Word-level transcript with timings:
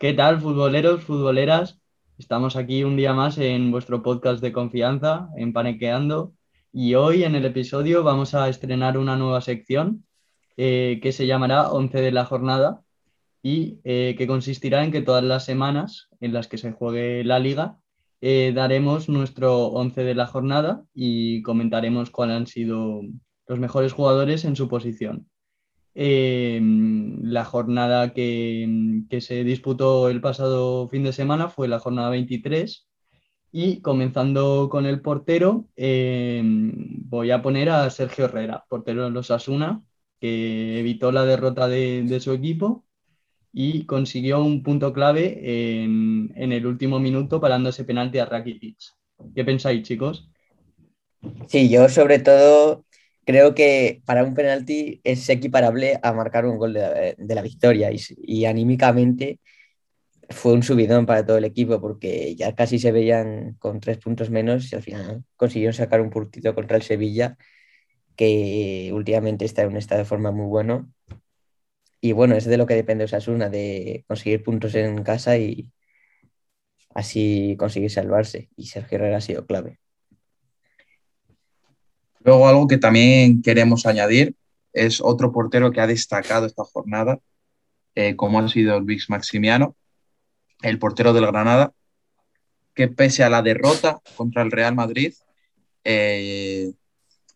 ¿Qué 0.00 0.12
tal, 0.12 0.40
futboleros, 0.40 1.04
futboleras? 1.04 1.80
Estamos 2.18 2.56
aquí 2.56 2.82
un 2.84 2.96
día 2.96 3.14
más 3.14 3.38
en 3.38 3.70
vuestro 3.70 4.02
podcast 4.02 4.42
de 4.42 4.52
confianza, 4.52 5.28
en 5.36 5.52
Panequeando, 5.52 6.34
y 6.72 6.94
hoy 6.94 7.22
en 7.22 7.36
el 7.36 7.44
episodio 7.44 8.02
vamos 8.02 8.34
a 8.34 8.48
estrenar 8.48 8.98
una 8.98 9.16
nueva 9.16 9.40
sección 9.40 10.04
eh, 10.56 10.98
que 11.00 11.12
se 11.12 11.26
llamará 11.26 11.70
Once 11.70 12.00
de 12.00 12.10
la 12.10 12.24
Jornada 12.24 12.82
y 13.40 13.78
eh, 13.84 14.16
que 14.18 14.26
consistirá 14.26 14.84
en 14.84 14.90
que 14.90 15.00
todas 15.00 15.22
las 15.22 15.44
semanas 15.44 16.08
en 16.20 16.32
las 16.32 16.48
que 16.48 16.58
se 16.58 16.72
juegue 16.72 17.22
la 17.22 17.38
liga 17.38 17.78
eh, 18.20 18.52
daremos 18.54 19.08
nuestro 19.08 19.66
once 19.66 20.02
de 20.02 20.14
la 20.14 20.26
jornada 20.26 20.84
y 20.94 21.42
comentaremos 21.42 22.10
cuáles 22.10 22.36
han 22.36 22.46
sido 22.46 23.02
los 23.46 23.58
mejores 23.58 23.92
jugadores 23.92 24.44
en 24.44 24.56
su 24.56 24.68
posición. 24.68 25.28
Em, 25.94 27.22
la 27.22 27.44
jornada 27.44 28.12
que, 28.12 29.04
se 29.20 29.44
disputó 29.44 30.08
el 30.08 30.20
pasado 30.20 30.88
fin 30.88 31.04
de 31.04 31.12
semana 31.12 31.48
fue 31.48 31.68
la 31.68 31.78
jornada 31.78 32.10
23 32.10 32.88
y 33.52 33.80
comenzando 33.80 34.68
con 34.70 34.86
el 34.86 35.00
portero, 35.00 35.68
em, 35.76 36.72
voy 37.08 37.30
a 37.30 37.42
poner 37.42 37.70
a 37.70 37.88
Sergio 37.90 38.24
Herrera, 38.24 38.64
portero 38.68 39.04
de 39.04 39.10
los 39.10 39.30
Asuna, 39.30 39.82
que 40.20 40.80
evitó 40.80 41.12
la 41.12 41.24
derrota 41.24 41.68
de, 41.68 42.18
su 42.20 42.32
equipo 42.32 42.84
y 43.52 43.86
consiguió 43.86 44.42
un 44.42 44.62
punto 44.64 44.92
clave 44.92 45.82
en, 45.82 46.32
en 46.36 46.52
el 46.52 46.66
último 46.66 46.98
minuto 47.00 47.40
parando 47.40 47.70
ese 47.70 47.84
penalti 47.84 48.18
a 48.18 48.26
Rakitic. 48.26 48.78
¿Qué 49.34 49.44
pensáis, 49.44 49.82
chicos? 49.84 50.28
Sí, 51.48 51.68
yo 51.68 51.88
sobre 51.88 52.18
todo 52.18 52.83
creo 53.24 53.54
que 53.54 54.02
para 54.04 54.24
un 54.24 54.34
penalti 54.34 55.00
es 55.04 55.28
equiparable 55.28 55.98
a 56.02 56.12
marcar 56.12 56.46
un 56.46 56.58
gol 56.58 56.74
de, 56.74 57.16
la 57.18 57.42
victoria 57.42 57.90
y, 57.92 58.44
anímicamente 58.46 59.40
fue 60.30 60.54
un 60.54 60.62
subidón 60.62 61.06
para 61.06 61.24
todo 61.26 61.38
el 61.38 61.44
equipo 61.44 61.80
porque 61.80 62.34
ya 62.36 62.54
casi 62.54 62.78
se 62.78 62.92
veían 62.92 63.54
con 63.58 63.80
tres 63.80 63.98
puntos 63.98 64.30
menos 64.30 64.72
y 64.72 64.76
al 64.76 64.82
final 64.82 65.24
consiguieron 65.36 65.74
sacar 65.74 66.00
un 66.00 66.10
puntito 66.10 66.54
contra 66.54 66.76
el 66.76 66.82
Sevilla 66.82 67.36
que 68.16 68.90
últimamente 68.94 69.44
está 69.44 69.62
en 69.62 69.70
un 69.70 69.76
estado 69.78 70.00
de 70.00 70.06
forma 70.06 70.30
muy 70.32 70.46
bueno 70.46 70.90
y 72.00 72.12
bueno, 72.12 72.36
es 72.36 72.44
de 72.44 72.58
lo 72.58 72.66
que 72.66 72.74
depende 72.74 73.04
Osasuna, 73.04 73.48
de 73.48 74.04
conseguir 74.06 74.42
puntos 74.44 74.74
en 74.74 75.02
casa 75.02 75.38
y 75.38 75.70
así 76.94 77.56
conseguir 77.58 77.90
salvarse 77.90 78.50
y 78.56 78.66
Sergio 78.66 78.98
Herrera 78.98 79.18
ha 79.18 79.20
sido 79.20 79.46
clave. 79.46 79.78
Luego 82.24 82.48
algo 82.48 82.66
que 82.66 82.78
también 82.78 83.42
queremos 83.42 83.86
añadir 83.86 84.34
es 84.72 85.00
otro 85.00 85.30
portero 85.30 85.70
que 85.70 85.80
ha 85.80 85.86
destacado 85.86 86.46
esta 86.46 86.64
jornada, 86.64 87.20
eh, 87.94 88.16
como 88.16 88.40
ha 88.40 88.48
sido 88.48 88.80
Luis 88.80 89.10
Maximiano, 89.10 89.76
el 90.62 90.78
portero 90.78 91.12
del 91.12 91.26
Granada, 91.26 91.74
que 92.74 92.88
pese 92.88 93.24
a 93.24 93.30
la 93.30 93.42
derrota 93.42 94.00
contra 94.16 94.42
el 94.42 94.50
Real 94.50 94.74
Madrid, 94.74 95.12
eh, 95.84 96.72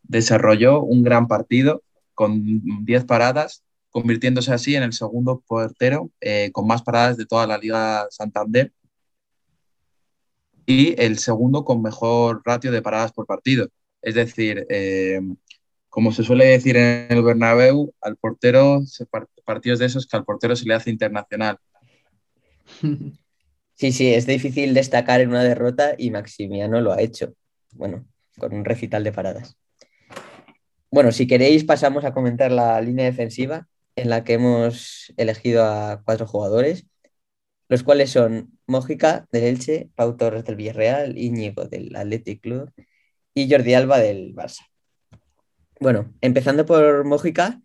desarrolló 0.02 0.80
un 0.80 1.02
gran 1.02 1.28
partido 1.28 1.82
con 2.14 2.42
10 2.84 3.04
paradas, 3.04 3.62
convirtiéndose 3.90 4.52
así 4.52 4.74
en 4.74 4.82
el 4.82 4.94
segundo 4.94 5.42
portero 5.46 6.10
eh, 6.20 6.50
con 6.52 6.66
más 6.66 6.82
paradas 6.82 7.16
de 7.18 7.26
toda 7.26 7.46
la 7.46 7.58
Liga 7.58 8.06
Santander 8.10 8.72
y 10.66 11.00
el 11.00 11.18
segundo 11.18 11.64
con 11.64 11.82
mejor 11.82 12.42
ratio 12.44 12.72
de 12.72 12.82
paradas 12.82 13.12
por 13.12 13.26
partido. 13.26 13.68
Es 14.02 14.14
decir, 14.14 14.66
eh, 14.68 15.20
como 15.88 16.12
se 16.12 16.22
suele 16.22 16.46
decir 16.46 16.76
en 16.76 17.06
el 17.10 17.22
Bernabéu, 17.22 17.92
al 18.00 18.16
portero, 18.16 18.82
partidos 19.44 19.78
de 19.78 19.86
esos 19.86 20.06
que 20.06 20.16
al 20.16 20.24
portero 20.24 20.54
se 20.54 20.66
le 20.66 20.74
hace 20.74 20.90
internacional. 20.90 21.58
Sí, 23.80 23.92
sí, 23.92 24.12
es 24.12 24.26
difícil 24.26 24.74
destacar 24.74 25.20
en 25.20 25.28
una 25.28 25.44
derrota 25.44 25.94
y 25.96 26.10
Maximiano 26.10 26.80
lo 26.80 26.92
ha 26.92 27.00
hecho. 27.00 27.34
Bueno, 27.70 28.08
con 28.36 28.52
un 28.52 28.64
recital 28.64 29.04
de 29.04 29.12
paradas. 29.12 29.56
Bueno, 30.90 31.12
si 31.12 31.28
queréis 31.28 31.62
pasamos 31.62 32.04
a 32.04 32.12
comentar 32.12 32.50
la 32.50 32.80
línea 32.80 33.04
defensiva 33.04 33.68
en 33.94 34.10
la 34.10 34.24
que 34.24 34.32
hemos 34.32 35.14
elegido 35.16 35.64
a 35.64 36.02
cuatro 36.04 36.26
jugadores, 36.26 36.86
los 37.68 37.84
cuales 37.84 38.10
son 38.10 38.58
Mójica 38.66 39.28
del 39.30 39.44
Elche, 39.44 39.90
Pau 39.94 40.16
Torres 40.16 40.44
del 40.44 40.56
Villarreal, 40.56 41.16
Íñigo 41.16 41.66
del 41.66 41.94
Athletic 41.94 42.40
Club 42.40 42.72
y 43.38 43.48
Jordi 43.48 43.74
Alba 43.74 43.98
del 43.98 44.34
Barça. 44.34 44.66
Bueno, 45.80 46.12
empezando 46.20 46.66
por 46.66 47.04
Mójica, 47.04 47.60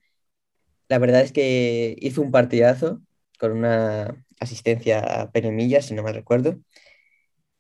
la 0.88 1.00
verdad 1.00 1.22
es 1.22 1.32
que 1.32 1.96
hizo 2.00 2.22
un 2.22 2.32
partidazo 2.32 3.02
con 3.40 3.54
una 3.54 4.24
asistencia 4.40 5.00
a 5.00 5.32
Penemilla, 5.32 5.82
si 5.82 5.96
no 5.96 6.04
me 6.04 6.14
recuerdo. 6.14 6.60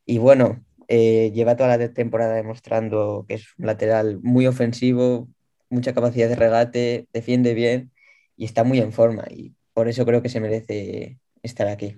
Y 0.06 0.19
bueno, 0.19 0.63
eh, 0.88 1.31
lleva 1.34 1.56
toda 1.56 1.75
la 1.75 1.94
temporada 1.94 2.35
demostrando 2.35 3.25
que 3.28 3.35
es 3.35 3.47
un 3.57 3.66
lateral 3.66 4.19
muy 4.22 4.45
ofensivo, 4.45 5.28
mucha 5.72 5.95
capacidad 5.95 6.30
de 6.30 6.35
regate, 6.35 7.07
defiende 7.13 7.56
bien 7.56 7.91
y 8.38 8.45
está 8.45 8.63
muy 8.63 8.78
en 8.78 8.91
forma. 8.91 9.24
Y 9.31 9.56
por 9.74 9.88
eso 9.88 10.06
creo 10.06 10.22
que 10.22 10.30
se 10.30 10.40
merece 10.40 11.18
estar 11.41 11.68
aquí. 11.68 11.97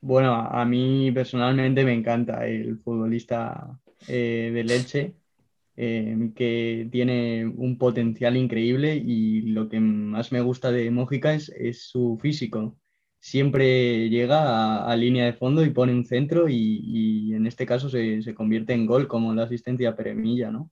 Bueno, 0.00 0.34
a 0.34 0.64
mí 0.64 1.12
personalmente 1.12 1.84
me 1.84 1.92
encanta 1.92 2.46
el 2.46 2.78
futbolista 2.78 3.78
eh, 4.08 4.50
de 4.52 4.64
Leche, 4.64 5.14
eh, 5.76 6.30
que 6.36 6.88
tiene 6.92 7.46
un 7.46 7.78
potencial 7.78 8.36
increíble 8.36 8.94
y 8.96 9.42
lo 9.42 9.68
que 9.68 9.80
más 9.80 10.30
me 10.30 10.40
gusta 10.42 10.70
de 10.70 10.90
Mójica 10.90 11.34
es, 11.34 11.50
su 11.82 12.18
físico. 12.20 12.78
Siempre 13.20 14.10
llega 14.10 14.84
a, 14.84 14.96
línea 14.96 15.24
de 15.26 15.32
fondo 15.32 15.64
y 15.64 15.70
pone 15.70 15.92
un 15.94 16.04
centro 16.04 16.48
y, 16.48 17.32
en 17.34 17.46
este 17.46 17.66
caso 17.66 17.88
se, 17.88 18.34
convierte 18.34 18.74
en 18.74 18.86
gol 18.86 19.08
como 19.08 19.34
la 19.34 19.44
asistencia 19.44 19.96
Peremilla, 19.96 20.50
¿no? 20.50 20.70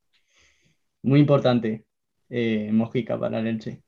Muy 1.02 1.20
importante 1.20 1.84
eh, 2.28 2.70
Mójica 2.72 3.18
para 3.18 3.40
el 3.40 3.46
Elche. 3.46 3.82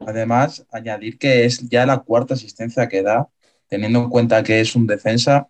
Además, 0.00 0.66
añadir 0.70 1.18
que 1.18 1.44
es 1.46 1.68
ya 1.68 1.86
la 1.86 1.98
cuarta 1.98 2.34
asistencia 2.34 2.88
que 2.88 3.02
da, 3.02 3.28
teniendo 3.68 4.02
en 4.02 4.10
cuenta 4.10 4.42
que 4.42 4.60
es 4.60 4.76
un 4.76 4.86
defensa 4.86 5.48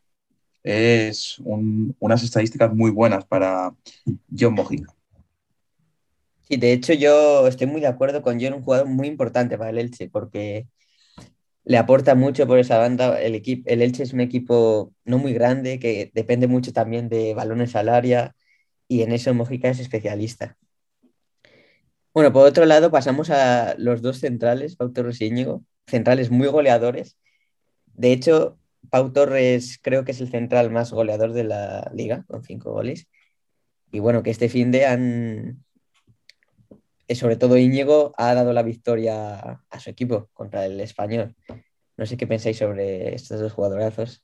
es 0.67 1.41
unas 1.45 2.25
estadísticas 2.25 2.75
muy 2.75 2.91
buenas 2.91 3.25
para 3.25 3.73
John 4.37 4.55
Mojica. 4.55 4.93
Sí, 6.49 6.57
de 6.57 6.73
hecho 6.73 6.93
yo 6.93 7.47
estoy 7.47 7.69
muy 7.69 7.81
de 7.81 7.87
acuerdo 7.87 8.21
con 8.21 8.41
John, 8.41 8.55
un 8.55 8.63
jugador 8.63 8.89
muy 8.89 9.07
importante 9.07 9.57
para 9.57 9.71
el 9.71 9.79
Elche, 9.79 10.09
porque 10.09 10.67
le 11.65 11.79
aporta 11.79 12.17
mucho 12.17 12.47
por 12.49 12.59
esa 12.59 12.79
banda. 12.79 13.21
El, 13.21 13.37
equipo, 13.37 13.63
el 13.71 13.81
Elche 13.81 14.03
es 14.03 14.13
un 14.13 14.21
equipo 14.21 14.93
no 15.05 15.19
muy 15.19 15.33
grande, 15.33 15.79
que 15.79 16.11
depende 16.15 16.49
mucho 16.49 16.73
también 16.73 17.09
de 17.09 17.35
balones 17.35 17.77
al 17.77 17.89
área, 17.89 18.35
y 18.89 19.03
en 19.03 19.13
eso 19.13 19.35
Mojica 19.35 19.69
es 19.69 19.79
especialista. 19.79 20.57
Bueno, 22.13 22.33
por 22.33 22.47
otro 22.47 22.65
lado 22.67 22.91
pasamos 22.91 23.31
a 23.31 23.77
los 23.79 24.03
dos 24.03 24.19
centrales, 24.19 24.75
Pau 24.75 24.93
Torres 24.93 25.21
y 25.21 25.27
Íñigo, 25.27 25.63
centrales 25.87 26.31
muy 26.31 26.49
goleadores. 26.49 27.17
De 27.95 28.13
hecho, 28.13 28.59
Pau 28.91 29.13
Torres 29.13 29.79
creo 29.83 30.05
que 30.05 30.13
es 30.13 30.21
el 30.21 30.29
central 30.29 30.71
más 30.71 30.93
goleador 30.93 31.33
de 31.33 31.45
la 31.45 31.91
liga, 31.95 32.25
con 32.27 32.43
cinco 32.43 32.73
goles. 32.73 33.09
Y 33.93 34.01
bueno, 34.01 34.23
que 34.23 34.31
este 34.31 34.49
fin 34.49 34.71
de 34.73 34.87
han, 34.87 35.65
eh, 37.09 37.15
sobre 37.15 37.37
todo 37.37 37.57
Íñigo, 37.57 38.13
ha 38.17 38.35
dado 38.35 38.53
la 38.53 38.63
victoria 38.63 39.61
a 39.71 39.81
su 39.81 39.91
equipo 39.91 40.29
contra 40.33 40.67
el 40.67 40.81
español. 40.81 41.35
No 41.97 42.07
sé 42.07 42.17
qué 42.17 42.27
pensáis 42.27 42.59
sobre 42.59 43.15
estos 43.15 43.41
dos 43.41 43.53
jugadorazos. 43.53 44.23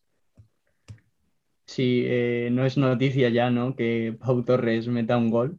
Sí, 1.66 2.04
eh, 2.06 2.50
no 2.52 2.66
es 2.66 2.76
noticia 2.76 3.28
ya, 3.30 3.50
¿no? 3.50 3.76
Que 3.76 4.16
Pau 4.18 4.44
Torres 4.44 4.88
meta 4.88 5.16
un 5.16 5.30
gol. 5.30 5.58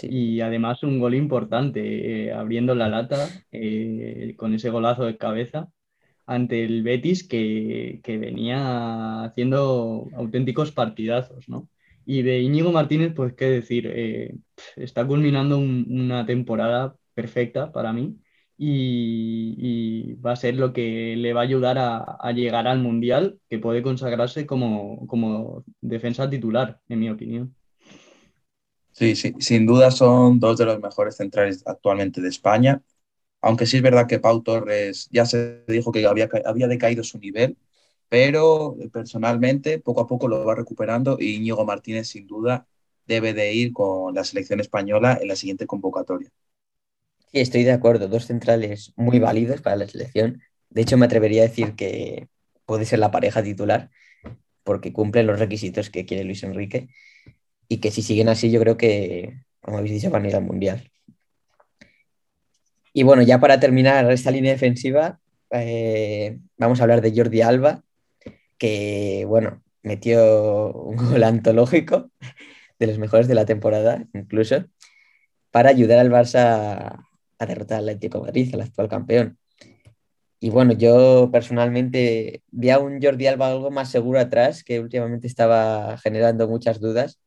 Y 0.00 0.40
además 0.40 0.82
un 0.82 0.98
gol 0.98 1.14
importante, 1.14 2.24
eh, 2.24 2.32
abriendo 2.32 2.74
la 2.74 2.88
lata 2.88 3.28
con 4.36 4.54
ese 4.54 4.70
golazo 4.70 5.04
de 5.04 5.18
cabeza 5.18 5.68
ante 6.32 6.64
el 6.64 6.82
Betis 6.82 7.26
que, 7.26 8.00
venía 8.06 9.24
haciendo 9.24 10.08
auténticos 10.14 10.72
partidazos, 10.72 11.48
¿no? 11.48 11.68
Y 12.06 12.22
de 12.22 12.40
Íñigo 12.40 12.72
Martínez, 12.72 13.12
pues 13.14 13.34
qué 13.34 13.46
decir, 13.46 13.86
eh, 13.86 14.34
está 14.76 15.06
culminando 15.06 15.58
una 15.58 16.26
temporada 16.26 16.96
perfecta 17.14 17.70
para 17.70 17.92
mí 17.92 18.16
y, 18.56 20.14
va 20.14 20.32
a 20.32 20.36
ser 20.36 20.54
lo 20.56 20.72
que 20.72 21.16
le 21.16 21.32
va 21.32 21.40
a 21.40 21.44
ayudar 21.44 21.78
a, 21.78 22.32
llegar 22.32 22.66
al 22.66 22.80
Mundial, 22.80 23.38
que 23.48 23.58
puede 23.58 23.82
consagrarse 23.82 24.46
como, 24.46 25.06
como, 25.06 25.64
defensa 25.80 26.30
titular, 26.30 26.80
en 26.88 27.00
mi 27.00 27.10
opinión. 27.10 27.54
Sí, 28.92 29.16
sí, 29.16 29.34
sin 29.38 29.66
duda 29.66 29.90
son 29.90 30.38
dos 30.38 30.58
de 30.58 30.66
los 30.66 30.80
mejores 30.80 31.16
centrales 31.16 31.62
actualmente 31.66 32.20
de 32.20 32.28
España 32.28 32.82
aunque 33.42 33.66
sí 33.66 33.78
es 33.78 33.82
verdad 33.82 34.06
que 34.08 34.20
Pau 34.20 34.42
Torres 34.42 35.08
ya 35.12 35.26
se 35.26 35.64
dijo 35.68 35.92
que 35.92 36.06
había, 36.06 36.28
había 36.46 36.68
decaído 36.68 37.04
su 37.04 37.18
nivel, 37.18 37.58
pero 38.08 38.76
personalmente 38.92 39.78
poco 39.80 40.02
a 40.02 40.06
poco 40.08 40.28
lo 40.28 40.44
va 40.44 40.54
recuperando 40.54 41.16
y 41.20 41.36
Íñigo 41.36 41.64
Martínez 41.66 42.08
sin 42.08 42.26
duda 42.26 42.66
debe 43.06 43.34
de 43.34 43.52
ir 43.54 43.72
con 43.72 44.14
la 44.14 44.24
selección 44.24 44.60
española 44.60 45.18
en 45.20 45.28
la 45.28 45.36
siguiente 45.36 45.66
convocatoria. 45.66 46.30
Sí, 47.32 47.40
estoy 47.40 47.64
de 47.64 47.72
acuerdo, 47.72 48.08
dos 48.08 48.26
centrales 48.26 48.92
muy 48.96 49.18
válidos 49.18 49.62
para 49.62 49.76
la 49.76 49.86
selección, 49.88 50.42
De 50.70 50.82
hecho, 50.82 50.96
me 50.98 51.06
atrevería 51.06 51.42
a 51.42 51.46
decir 51.48 51.74
que 51.76 52.28
puede 52.66 52.84
ser 52.86 52.98
la 52.98 53.10
pareja 53.10 53.42
titular 53.42 53.90
porque 54.64 54.92
cumplen 54.94 55.26
los 55.28 55.40
requisitos 55.40 55.90
que 55.90 56.06
quiere 56.06 56.24
Luis 56.24 56.44
Enrique 56.44 56.88
y 57.68 57.80
que 57.80 57.92
si 57.92 58.02
siguen 58.02 58.30
así 58.30 58.50
yo 58.52 58.60
creo 58.60 58.78
que, 58.78 59.44
como 59.62 59.78
habéis 59.78 59.94
dicho, 59.94 60.10
van 60.10 60.26
a 60.26 60.28
ir 60.30 60.36
al 60.36 60.44
Mundial. 60.44 60.91
Y 62.92 63.04
bueno, 63.04 63.22
ya 63.22 63.40
para 63.40 63.58
terminar 63.58 64.10
esta 64.10 64.30
línea 64.30 64.52
defensiva, 64.52 65.20
eh, 65.50 66.38
vamos 66.58 66.80
a 66.80 66.84
hablar 66.84 67.00
de 67.00 67.12
Jordi 67.14 67.40
Alba, 67.40 67.82
que 68.58 69.24
bueno, 69.26 69.62
metió 69.82 70.72
un 70.72 70.96
gol 71.10 71.24
antológico 71.24 72.10
de 72.78 72.86
los 72.86 72.98
mejores 72.98 73.28
de 73.28 73.34
la 73.34 73.46
temporada, 73.46 74.04
incluso, 74.14 74.64
para 75.50 75.70
ayudar 75.70 75.98
al 75.98 76.10
Barça 76.10 77.04
a 77.38 77.46
derrotar 77.46 77.78
al 77.78 77.88
Atlético 77.88 78.20
Madrid, 78.20 78.54
el 78.54 78.60
actual 78.62 78.88
campeón. 78.88 79.38
Y 80.40 80.50
bueno, 80.50 80.72
yo 80.72 81.30
personalmente 81.32 82.42
vi 82.50 82.70
a 82.70 82.80
un 82.80 83.00
Jordi 83.00 83.28
Alba 83.28 83.48
algo 83.48 83.70
más 83.70 83.90
seguro 83.90 84.18
atrás, 84.18 84.64
que 84.64 84.80
últimamente 84.80 85.28
estaba 85.28 85.96
generando 85.98 86.48
muchas 86.48 86.80
dudas. 86.80 87.20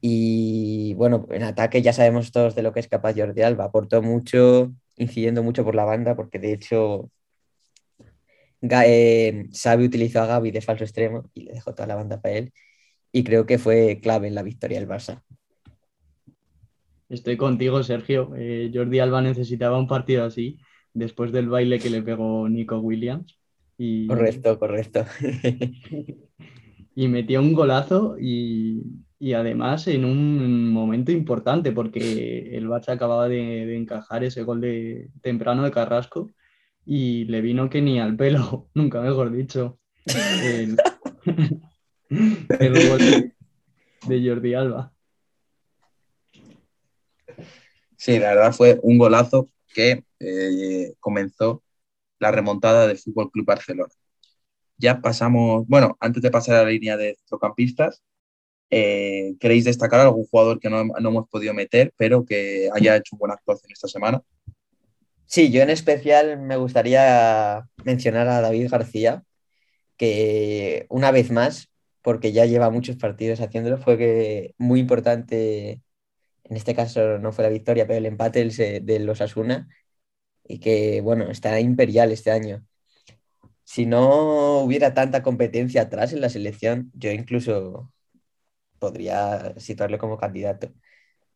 Y 0.00 0.94
bueno, 0.94 1.26
en 1.30 1.42
ataque 1.42 1.82
ya 1.82 1.92
sabemos 1.92 2.32
todos 2.32 2.54
de 2.54 2.62
lo 2.62 2.72
que 2.72 2.80
es 2.80 2.88
capaz 2.88 3.14
Jordi 3.14 3.42
Alba. 3.42 3.64
Aportó 3.64 4.02
mucho, 4.02 4.72
incidiendo 4.96 5.42
mucho 5.42 5.64
por 5.64 5.74
la 5.74 5.84
banda, 5.84 6.16
porque 6.16 6.38
de 6.38 6.52
hecho 6.54 7.10
eh, 8.62 9.48
Xavi 9.52 9.84
utilizó 9.84 10.20
a 10.20 10.26
Gaby 10.26 10.50
de 10.50 10.60
falso 10.60 10.84
extremo 10.84 11.30
y 11.34 11.42
le 11.42 11.52
dejó 11.52 11.74
toda 11.74 11.86
la 11.86 11.96
banda 11.96 12.20
para 12.20 12.36
él. 12.36 12.52
Y 13.12 13.24
creo 13.24 13.44
que 13.44 13.58
fue 13.58 14.00
clave 14.00 14.28
en 14.28 14.34
la 14.34 14.42
victoria 14.42 14.78
del 14.78 14.88
Barça. 14.88 15.22
Estoy 17.08 17.36
contigo, 17.36 17.82
Sergio. 17.82 18.32
Eh, 18.36 18.70
Jordi 18.72 19.00
Alba 19.00 19.20
necesitaba 19.20 19.78
un 19.78 19.88
partido 19.88 20.24
así, 20.24 20.58
después 20.94 21.32
del 21.32 21.48
baile 21.48 21.80
que 21.80 21.90
le 21.90 22.02
pegó 22.02 22.48
Nico 22.48 22.78
Williams. 22.78 23.36
Y... 23.76 24.06
Correcto, 24.06 24.58
correcto. 24.58 25.04
y 26.94 27.08
metió 27.08 27.40
un 27.40 27.52
golazo 27.52 28.16
y, 28.20 28.82
y, 29.20 29.34
además 29.34 29.86
en 29.86 30.04
un 30.04 30.72
momento 30.72 31.12
importante 31.12 31.72
porque 31.72 32.56
el 32.56 32.66
Barça 32.68 32.94
acababa 32.94 33.28
de, 33.28 33.76
encajar 33.76 34.24
ese 34.24 34.42
gol 34.42 34.60
de 34.60 35.10
temprano 35.22 35.62
de 35.62 35.70
Carrasco 35.70 36.30
y 36.86 37.24
le 37.26 37.42
vino 37.42 37.68
que 37.68 37.82
ni 37.82 38.00
al 38.00 38.16
pelo, 38.16 38.68
nunca 38.74 39.00
mejor 39.02 39.30
dicho, 39.30 39.78
el, 40.06 40.76
el 42.58 42.88
gol 42.88 43.32
de 44.08 44.28
Jordi 44.28 44.54
Alba. 44.54 44.92
Sí, 47.96 48.18
la 48.18 48.34
verdad 48.34 48.52
fue 48.52 48.80
un 48.82 48.96
golazo 48.96 49.50
que 49.74 50.04
eh, 50.20 50.94
comenzó 51.00 51.62
la 52.18 52.30
remontada 52.30 52.86
del 52.86 52.98
Fútbol 52.98 53.30
Club 53.30 53.44
Barcelona. 53.44 53.92
Ya 54.78 55.02
pasamos, 55.02 55.66
bueno, 55.68 55.98
antes 56.00 56.22
de 56.22 56.30
pasar 56.30 56.56
a 56.56 56.62
la 56.64 56.70
línea 56.70 56.96
de 56.96 57.16
centrocampistas, 57.16 58.02
eh, 58.70 59.34
¿queréis 59.40 59.64
destacar 59.64 60.00
algún 60.00 60.26
jugador 60.26 60.60
que 60.60 60.70
no, 60.70 60.84
no, 60.84 61.08
hemos 61.08 61.28
podido 61.28 61.54
meter, 61.54 61.92
pero 61.96 62.24
que 62.24 62.70
haya 62.74 62.96
hecho 62.96 63.16
buena 63.16 63.34
actuación 63.34 63.72
esta 63.72 63.88
semana? 63.88 64.22
Sí, 65.26 65.50
yo 65.50 65.62
en 65.62 65.70
especial 65.70 66.40
me 66.40 66.56
gustaría 66.56 67.66
mencionar 67.84 68.28
a 68.28 68.40
David 68.40 68.68
García, 68.70 69.22
que 69.96 70.86
una 70.88 71.10
vez 71.10 71.30
más, 71.30 71.70
porque 72.02 72.32
ya 72.32 72.46
lleva 72.46 72.70
muchos 72.70 72.96
partidos 72.96 73.40
haciéndolo, 73.40 73.78
fue 73.78 74.54
muy 74.58 74.80
importante 74.80 75.82
en 76.50 76.56
este 76.56 76.74
caso 76.74 77.18
no 77.18 77.32
fue 77.32 77.44
la 77.44 77.50
victoria, 77.50 77.86
pero 77.86 77.98
el 77.98 78.06
empate 78.06 78.44
de 78.82 78.98
los 78.98 79.20
Asuna, 79.20 79.68
y 80.44 80.58
que, 80.58 81.00
bueno, 81.00 81.30
está 81.30 81.60
imperial 81.60 82.10
este 82.12 82.32
año. 82.32 82.66
Si 83.64 83.86
no 83.86 84.58
hubiera 84.60 84.94
tanta 84.94 85.22
competencia 85.22 85.82
atrás 85.82 86.12
en 86.12 86.20
la 86.20 86.28
selección, 86.28 86.90
yo 86.94 87.12
incluso 87.12 87.92
podría 88.80 89.54
situarle 89.60 89.98
como 89.98 90.18
candidato. 90.18 90.72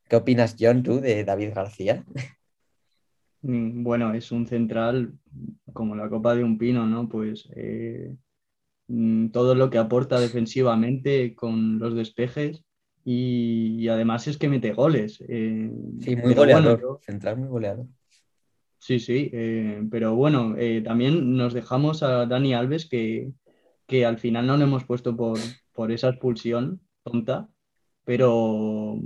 ¿Qué 0.08 0.16
opinas, 0.16 0.56
John, 0.58 0.82
tú 0.82 1.00
de 1.00 1.24
David 1.24 1.52
García? 1.54 2.04
Mm, 3.42 3.84
bueno, 3.84 4.14
es 4.14 4.32
un 4.32 4.46
central 4.46 5.12
como 5.74 5.94
la 5.94 6.08
copa 6.08 6.34
de 6.34 6.42
un 6.42 6.56
pino, 6.56 6.86
¿no? 6.86 7.10
Pues 7.10 7.46
eh, 7.54 8.16
mm, 8.88 9.28
todo 9.28 9.54
lo 9.54 9.68
que 9.68 9.76
aporta 9.76 10.18
defensivamente 10.18 11.34
con 11.34 11.78
los 11.78 11.94
despejes 11.94 12.64
y, 13.04 13.86
además 13.88 14.26
es 14.28 14.38
que 14.38 14.48
mete 14.48 14.72
goles. 14.72 15.22
Eh, 15.28 15.70
sí, 16.00 16.16
muy 16.16 16.32
goleador, 16.32 17.00
central 17.02 17.36
muy 17.36 17.48
goleador. 17.48 17.86
Sí, 18.78 18.98
sí, 18.98 19.30
eh, 19.32 19.82
pero 19.90 20.14
bueno, 20.14 20.56
también 20.82 21.36
nos 21.36 21.52
dejamos 21.52 22.02
a 22.02 22.24
Dani 22.24 22.54
Alves 22.54 22.88
que, 22.88 23.30
que 23.86 24.06
al 24.06 24.18
final 24.18 24.46
no 24.46 24.56
le 24.56 24.64
hemos 24.64 24.84
puesto 24.84 25.14
por, 25.14 25.38
por, 25.72 25.92
esa 25.92 26.08
expulsión 26.08 26.80
tonta, 27.04 27.48
pero 28.04 29.00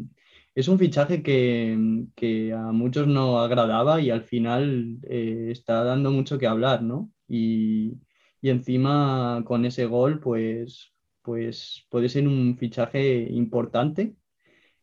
es 0.54 0.68
un 0.68 0.78
fichaje 0.78 1.22
que, 1.22 2.04
que 2.16 2.52
a 2.52 2.72
muchos 2.72 3.06
no 3.06 3.40
agradaba 3.40 4.00
y 4.00 4.10
al 4.10 4.24
final 4.24 4.98
está 5.02 5.84
dando 5.84 6.10
mucho 6.10 6.38
que 6.38 6.46
hablar, 6.46 6.82
¿no? 6.82 7.10
Y, 7.28 7.94
y 8.40 8.50
encima 8.50 9.42
con 9.46 9.64
ese 9.64 9.86
gol, 9.86 10.20
pues 10.20 10.92
pues 11.28 11.84
puede 11.90 12.08
ser 12.08 12.26
un 12.26 12.56
fichaje 12.56 13.28
importante 13.30 14.14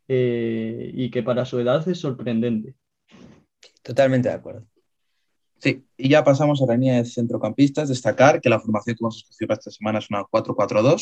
eh, 0.07 0.91
y 0.93 1.09
que 1.09 1.23
para 1.23 1.43
su 1.43 1.59
edad 1.59 1.89
es 1.89 1.99
sorprendente. 1.99 2.75
Totalmente 3.81 4.29
de 4.29 4.35
acuerdo. 4.35 4.67
Sí, 5.65 5.83
y 5.97 6.09
ya 6.09 6.23
pasamos 6.23 6.61
a 6.61 6.67
la 6.67 6.73
línea 6.75 6.97
de 6.97 7.05
centrocampistas. 7.05 7.89
Destacar 7.89 8.39
que 8.39 8.49
la 8.49 8.59
formación 8.59 8.95
que 8.95 8.99
hemos 9.01 9.17
escogido 9.17 9.47
para 9.47 9.57
esta 9.57 9.71
semana 9.71 9.97
es 9.97 10.07
una 10.11 10.23
4-4-2, 10.23 11.01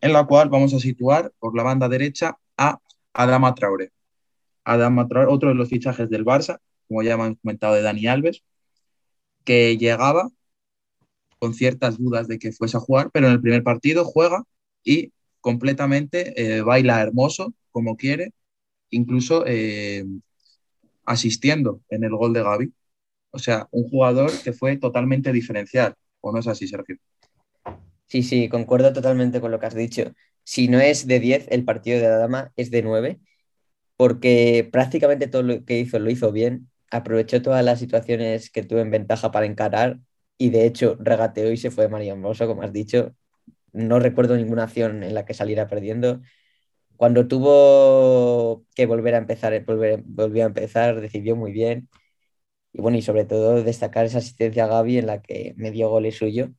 en 0.00 0.12
la 0.14 0.26
cual 0.26 0.48
vamos 0.48 0.72
a 0.72 0.78
situar 0.80 1.30
por 1.38 1.54
la 1.54 1.62
banda 1.62 1.86
derecha 1.86 2.38
a 2.56 2.80
Adama 3.12 3.54
Traoré. 3.54 3.92
Adama 4.64 5.06
Traoré, 5.06 5.30
otro 5.30 5.50
de 5.50 5.56
los 5.56 5.68
fichajes 5.68 6.08
del 6.08 6.24
Barça, 6.24 6.58
como 6.88 7.02
ya 7.02 7.12
hemos 7.12 7.36
comentado 7.42 7.74
de 7.74 7.82
Dani 7.82 8.06
Alves, 8.06 8.44
que 9.44 9.76
llegaba 9.76 10.30
con 11.38 11.52
ciertas 11.52 11.98
dudas 11.98 12.28
de 12.28 12.38
que 12.38 12.52
fuese 12.52 12.78
a 12.78 12.80
jugar, 12.80 13.10
pero 13.12 13.26
en 13.26 13.34
el 13.34 13.42
primer 13.42 13.62
partido 13.62 14.06
juega 14.06 14.44
y 14.84 15.12
completamente 15.42 16.32
eh, 16.56 16.62
baila 16.62 17.02
hermoso, 17.02 17.52
como 17.72 17.98
quiere, 17.98 18.32
incluso 18.88 19.44
eh, 19.46 20.06
asistiendo 21.04 21.82
en 21.90 22.04
el 22.04 22.16
gol 22.16 22.32
de 22.32 22.42
Gaby. 22.42 22.72
O 23.36 23.38
sea, 23.38 23.68
un 23.70 23.86
jugador 23.90 24.32
que 24.42 24.54
fue 24.54 24.78
totalmente 24.78 25.30
diferencial, 25.30 25.94
¿o 26.22 26.32
no 26.32 26.38
es 26.38 26.46
así, 26.46 26.66
Sergio? 26.66 26.96
Sí, 28.06 28.22
sí, 28.22 28.48
concuerdo 28.48 28.94
totalmente 28.94 29.42
con 29.42 29.50
lo 29.50 29.58
que 29.60 29.66
has 29.66 29.74
dicho. 29.74 30.14
Si 30.42 30.68
no 30.68 30.80
es 30.80 31.06
de 31.06 31.20
10, 31.20 31.46
el 31.50 31.64
partido 31.66 32.00
de 32.00 32.08
la 32.08 32.16
dama 32.16 32.52
es 32.56 32.70
de 32.70 32.80
9, 32.80 33.20
porque 33.96 34.68
prácticamente 34.72 35.28
todo 35.28 35.42
lo 35.42 35.64
que 35.66 35.78
hizo 35.80 35.98
lo 35.98 36.10
hizo 36.10 36.32
bien, 36.32 36.70
aprovechó 36.90 37.42
todas 37.42 37.62
las 37.62 37.78
situaciones 37.78 38.50
que 38.50 38.62
tuvo 38.62 38.80
en 38.80 38.90
ventaja 38.90 39.30
para 39.32 39.44
encarar 39.46 39.98
y 40.38 40.50
de 40.50 40.64
hecho 40.66 40.96
regateó 41.00 41.52
y 41.52 41.58
se 41.58 41.70
fue 41.70 41.88
María 41.88 42.12
Hermoso, 42.12 42.46
como 42.46 42.62
has 42.62 42.72
dicho. 42.72 43.14
No 43.72 43.98
recuerdo 44.00 44.36
ninguna 44.36 44.64
acción 44.64 45.02
en 45.02 45.14
la 45.14 45.26
que 45.26 45.34
saliera 45.34 45.68
perdiendo. 45.68 46.22
Cuando 46.96 47.28
tuvo 47.28 48.64
que 48.74 48.86
volver 48.86 49.14
a 49.14 49.18
empezar, 49.18 49.64
volver, 49.66 50.02
volvió 50.06 50.44
a 50.44 50.46
empezar, 50.46 51.00
decidió 51.00 51.36
muy 51.36 51.52
bien. 51.52 51.88
Y 52.76 52.82
bueno, 52.82 52.98
y 52.98 53.02
sobre 53.02 53.24
todo 53.24 53.62
destacar 53.62 54.04
esa 54.04 54.18
asistencia 54.18 54.64
a 54.64 54.66
Gaby 54.66 54.98
en 54.98 55.06
la 55.06 55.22
que 55.22 55.54
me 55.56 55.70
dio 55.70 55.88
goles 55.88 56.18
suyo 56.18 56.50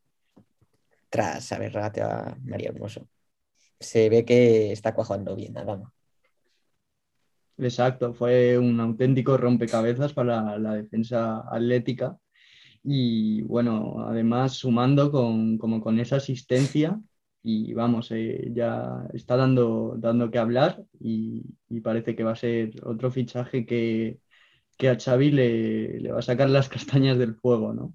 tras 1.10 1.52
haber 1.52 1.74
regateado 1.74 2.12
a 2.12 2.38
María 2.44 2.70
Hermoso. 2.70 3.08
Se 3.80 4.10
ve 4.10 4.26
que 4.26 4.72
está 4.72 4.96
cuajando 4.96 5.36
bien, 5.36 5.54
nada 5.54 5.78
más. 5.78 5.94
Exacto, 7.60 8.16
fue 8.16 8.58
un 8.58 8.80
auténtico 8.80 9.38
rompecabezas 9.38 10.14
para 10.14 10.58
la 10.58 10.74
defensa 10.74 11.44
atlética 11.52 12.18
y 12.82 13.44
bueno, 13.44 13.98
además 14.08 14.54
sumando 14.54 15.12
con, 15.12 15.60
como 15.60 15.82
con 15.82 16.00
esa 16.00 16.16
asistencia 16.16 17.00
y 17.44 17.74
vamos, 17.74 18.10
eh, 18.12 18.50
ya 18.56 19.08
está 19.14 19.38
dando, 19.38 19.94
dando 20.00 20.32
que 20.32 20.40
hablar 20.40 20.84
y, 21.00 21.44
parece 21.84 22.16
que 22.16 22.24
va 22.24 22.32
a 22.32 22.36
ser 22.36 22.72
otro 22.84 23.12
fichaje 23.12 23.68
que, 23.68 24.20
que 24.78 24.90
a 24.90 24.98
Xavi 24.98 25.32
le, 25.32 26.00
le, 26.00 26.12
va 26.12 26.20
a 26.20 26.22
sacar 26.22 26.50
las 26.50 26.70
castañas 26.70 27.18
del 27.18 27.36
fuego, 27.36 27.74
¿no? 27.74 27.94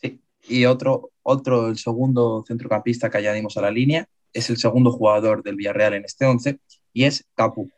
Sí, 0.00 0.20
y 0.48 0.64
otro, 0.66 1.10
otro, 1.22 1.68
el 1.68 1.78
segundo 1.78 2.44
centrocampista 2.46 3.10
que 3.10 3.18
añadimos 3.18 3.56
a 3.56 3.62
la 3.62 3.70
línea, 3.70 4.06
es 4.32 4.50
el 4.50 4.56
segundo 4.56 4.92
jugador 4.92 5.42
del 5.42 5.56
Villarreal 5.56 5.94
en 5.94 6.04
este 6.04 6.24
11 6.26 6.58
y 6.92 7.04
es 7.04 7.26
Capu, 7.34 7.70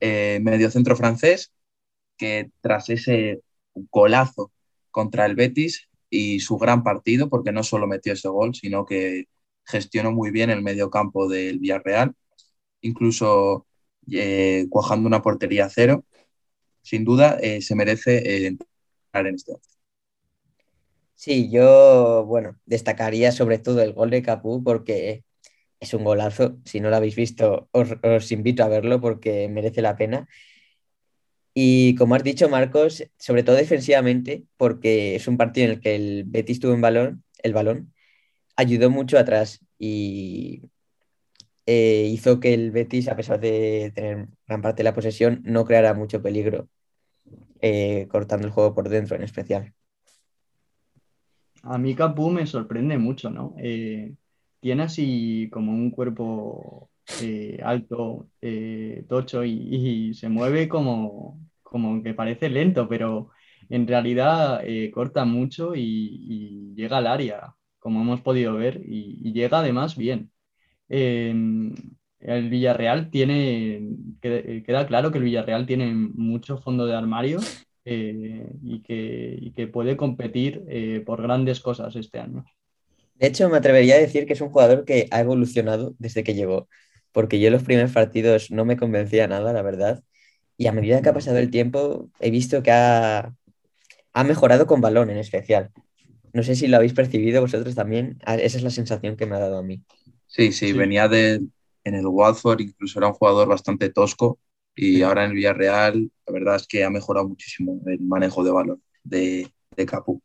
eh, 0.00 0.40
medio 0.42 0.70
centro 0.70 0.96
francés, 0.96 1.52
que 2.16 2.50
tras 2.60 2.88
ese 2.90 3.42
golazo 3.74 4.52
contra 4.90 5.26
el 5.26 5.34
Betis 5.34 5.88
y 6.10 6.40
su 6.40 6.58
gran 6.58 6.82
partido, 6.82 7.28
porque 7.28 7.52
no 7.52 7.62
solo 7.62 7.86
metió 7.86 8.12
ese 8.12 8.28
gol, 8.28 8.54
sino 8.54 8.84
que 8.84 9.26
gestionó 9.64 10.12
muy 10.12 10.30
bien 10.30 10.50
el 10.50 10.62
medio 10.62 10.90
campo 10.90 11.28
del 11.28 11.58
Villarreal, 11.58 12.14
incluso 12.80 13.66
eh, 14.10 14.66
cuajando 14.70 15.06
una 15.06 15.22
portería 15.22 15.68
cero. 15.70 16.04
Sin 16.82 17.04
duda, 17.04 17.38
eh, 17.40 17.62
se 17.62 17.74
merece 17.74 18.18
eh, 18.18 18.46
entrar 18.48 19.26
en 19.26 19.34
este 19.36 19.52
Sí, 21.14 21.50
yo, 21.50 22.24
bueno, 22.26 22.58
destacaría 22.66 23.30
sobre 23.30 23.58
todo 23.58 23.80
el 23.82 23.92
gol 23.92 24.10
de 24.10 24.22
Capú 24.22 24.64
porque 24.64 25.24
es 25.80 25.94
un 25.94 26.04
golazo. 26.04 26.58
Si 26.64 26.80
no 26.80 26.90
lo 26.90 26.96
habéis 26.96 27.16
visto, 27.16 27.68
os, 27.72 27.90
os 28.02 28.32
invito 28.32 28.64
a 28.64 28.68
verlo 28.68 29.00
porque 29.00 29.48
merece 29.48 29.82
la 29.82 29.96
pena. 29.96 30.28
Y 31.54 31.94
como 31.96 32.14
has 32.14 32.24
dicho, 32.24 32.48
Marcos, 32.48 33.04
sobre 33.18 33.42
todo 33.42 33.56
defensivamente, 33.56 34.44
porque 34.56 35.14
es 35.16 35.28
un 35.28 35.36
partido 35.36 35.66
en 35.66 35.72
el 35.72 35.80
que 35.80 35.94
el 35.94 36.24
Betis 36.26 36.60
tuvo 36.60 36.72
un 36.74 36.80
balón, 36.80 37.24
el 37.42 37.52
balón, 37.52 37.92
ayudó 38.56 38.90
mucho 38.90 39.18
atrás 39.18 39.60
y 39.78 40.62
eh, 41.66 42.08
hizo 42.10 42.40
que 42.40 42.54
el 42.54 42.72
Betis, 42.72 43.08
a 43.08 43.16
pesar 43.16 43.38
de 43.38 43.92
tener 43.94 44.28
gran 44.46 44.62
parte 44.62 44.78
de 44.78 44.84
la 44.84 44.94
posesión, 44.94 45.42
no 45.44 45.64
creara 45.64 45.94
mucho 45.94 46.20
peligro, 46.20 46.68
eh, 47.60 48.08
cortando 48.10 48.46
el 48.46 48.52
juego 48.52 48.74
por 48.74 48.88
dentro 48.88 49.16
en 49.16 49.22
especial. 49.22 49.72
A 51.62 51.78
mí 51.78 51.94
Capú 51.94 52.30
me 52.30 52.46
sorprende 52.46 52.98
mucho, 52.98 53.30
¿no? 53.30 53.54
Eh, 53.58 54.12
tiene 54.60 54.82
así 54.82 55.48
como 55.52 55.72
un 55.72 55.90
cuerpo 55.90 56.90
alto, 57.62 58.28
tocho 59.08 59.44
y, 59.44 60.14
se 60.14 60.28
mueve 60.28 60.68
como, 60.68 61.40
como 61.62 62.02
que 62.02 62.14
parece 62.14 62.48
lento, 62.48 62.88
pero 62.88 63.30
en 63.68 63.86
realidad 63.86 64.62
corta 64.92 65.24
mucho 65.24 65.74
y, 65.76 66.72
llega 66.74 66.98
al 66.98 67.06
área, 67.06 67.54
como 67.78 68.02
hemos 68.02 68.20
podido 68.22 68.54
ver, 68.54 68.80
y 68.84 69.32
llega 69.32 69.60
además 69.60 69.96
bien 69.96 70.32
el 70.88 72.50
Villarreal 72.50 73.10
tiene, 73.10 73.82
queda 74.20 74.86
claro 74.86 75.10
que 75.10 75.18
el 75.18 75.24
Villarreal 75.24 75.66
tiene 75.66 75.92
mucho 75.94 76.58
fondo 76.58 76.86
de 76.86 76.94
armario 76.94 77.40
eh, 77.84 78.46
y, 78.62 78.82
que, 79.52 79.66
puede 79.66 79.96
competir 79.96 80.64
eh, 80.68 81.02
por 81.04 81.20
grandes 81.20 81.60
cosas 81.60 81.96
este 81.96 82.20
año. 82.20 82.44
De 83.14 83.26
hecho, 83.26 83.48
me 83.48 83.56
atrevería 83.56 83.96
a 83.96 83.98
decir 83.98 84.26
que 84.26 84.34
es 84.34 84.40
un 84.40 84.50
jugador 84.50 84.84
que 84.84 85.08
ha 85.10 85.20
evolucionado 85.20 85.94
desde 85.98 86.22
que 86.22 86.34
llegó, 86.34 86.68
porque 87.10 87.40
yo 87.40 87.48
en 87.48 87.54
los 87.54 87.64
primeros 87.64 87.92
partidos 87.92 88.50
no 88.50 88.64
me 88.64 88.76
convencía 88.76 89.26
nada, 89.26 89.52
la 89.52 89.62
verdad, 89.62 90.02
y 90.56 90.66
a 90.66 90.72
medida 90.72 91.02
que 91.02 91.08
ha 91.08 91.14
pasado 91.14 91.38
el 91.38 91.50
tiempo 91.50 92.08
he 92.20 92.30
visto 92.30 92.62
que 92.62 92.70
ha, 92.70 93.34
ha 94.12 94.24
mejorado 94.24 94.66
con 94.66 94.80
balón 94.80 95.10
en 95.10 95.18
especial. 95.18 95.70
No 96.32 96.42
sé 96.42 96.54
si 96.54 96.66
lo 96.68 96.76
habéis 96.76 96.94
percibido 96.94 97.40
vosotros 97.40 97.74
también, 97.74 98.18
esa 98.26 98.58
es 98.58 98.62
la 98.62 98.70
sensación 98.70 99.16
que 99.16 99.26
me 99.26 99.36
ha 99.36 99.40
dado 99.40 99.58
a 99.58 99.62
mí. 99.62 99.82
Sí, 100.32 100.50
sí, 100.52 100.72
venía 100.72 101.08
de, 101.08 101.42
en 101.84 101.94
el 101.94 102.06
Watford, 102.06 102.60
incluso 102.62 102.98
era 102.98 103.08
un 103.08 103.12
jugador 103.12 103.48
bastante 103.48 103.90
tosco 103.90 104.38
y 104.74 105.02
ahora 105.02 105.24
en 105.24 105.30
el 105.30 105.36
Villarreal 105.36 106.10
la 106.26 106.32
verdad 106.32 106.56
es 106.56 106.66
que 106.66 106.84
ha 106.84 106.88
mejorado 106.88 107.28
muchísimo 107.28 107.82
el 107.86 108.00
manejo 108.00 108.42
de 108.42 108.50
balón 108.50 108.82
de, 109.04 109.52
de 109.76 109.86
Capú. 109.86 110.22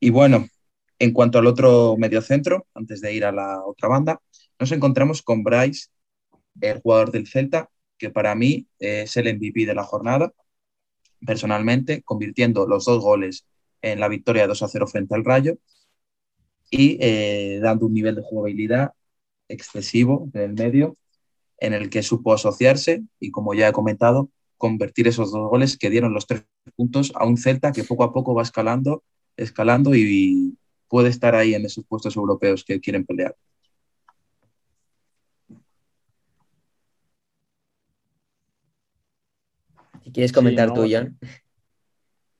Y 0.00 0.10
bueno, 0.10 0.48
en 0.98 1.12
cuanto 1.12 1.38
al 1.38 1.46
otro 1.46 1.96
mediocentro, 1.96 2.66
antes 2.74 3.00
de 3.00 3.12
ir 3.14 3.24
a 3.24 3.30
la 3.30 3.64
otra 3.64 3.88
banda, 3.88 4.20
nos 4.58 4.72
encontramos 4.72 5.22
con 5.22 5.44
Bryce, 5.44 5.90
el 6.60 6.80
jugador 6.80 7.12
del 7.12 7.28
Celta, 7.28 7.70
que 7.98 8.10
para 8.10 8.34
mí 8.34 8.66
es 8.80 9.16
el 9.16 9.28
MVP 9.28 9.64
de 9.64 9.74
la 9.74 9.84
jornada, 9.84 10.32
personalmente, 11.24 12.02
convirtiendo 12.02 12.66
los 12.66 12.84
dos 12.84 13.00
goles 13.00 13.46
en 13.80 14.00
la 14.00 14.08
victoria 14.08 14.48
2 14.48 14.60
a 14.60 14.68
0 14.68 14.88
frente 14.88 15.14
al 15.14 15.24
Rayo 15.24 15.56
y 16.70 16.98
eh, 17.00 17.60
dando 17.62 17.86
un 17.86 17.94
nivel 17.94 18.14
de 18.14 18.22
jugabilidad 18.22 18.92
excesivo 19.48 20.28
en 20.34 20.42
el 20.42 20.52
medio 20.54 20.96
en 21.58 21.72
el 21.72 21.90
que 21.90 22.02
supo 22.02 22.32
asociarse 22.32 23.02
y, 23.18 23.30
como 23.30 23.54
ya 23.54 23.68
he 23.68 23.72
comentado, 23.72 24.30
convertir 24.56 25.08
esos 25.08 25.32
dos 25.32 25.48
goles 25.48 25.76
que 25.76 25.90
dieron 25.90 26.14
los 26.14 26.26
tres 26.26 26.44
puntos 26.76 27.12
a 27.14 27.26
un 27.26 27.36
Celta 27.36 27.72
que 27.72 27.84
poco 27.84 28.04
a 28.04 28.12
poco 28.12 28.34
va 28.34 28.42
escalando, 28.42 29.02
escalando 29.36 29.94
y 29.94 30.56
puede 30.88 31.08
estar 31.08 31.34
ahí 31.34 31.54
en 31.54 31.64
esos 31.64 31.84
puestos 31.84 32.16
europeos 32.16 32.64
que 32.64 32.80
quieren 32.80 33.04
pelear. 33.04 33.36
Si 40.04 40.12
quieres 40.12 40.32
comentar 40.32 40.72
tú, 40.72 40.86
Jan. 40.88 41.18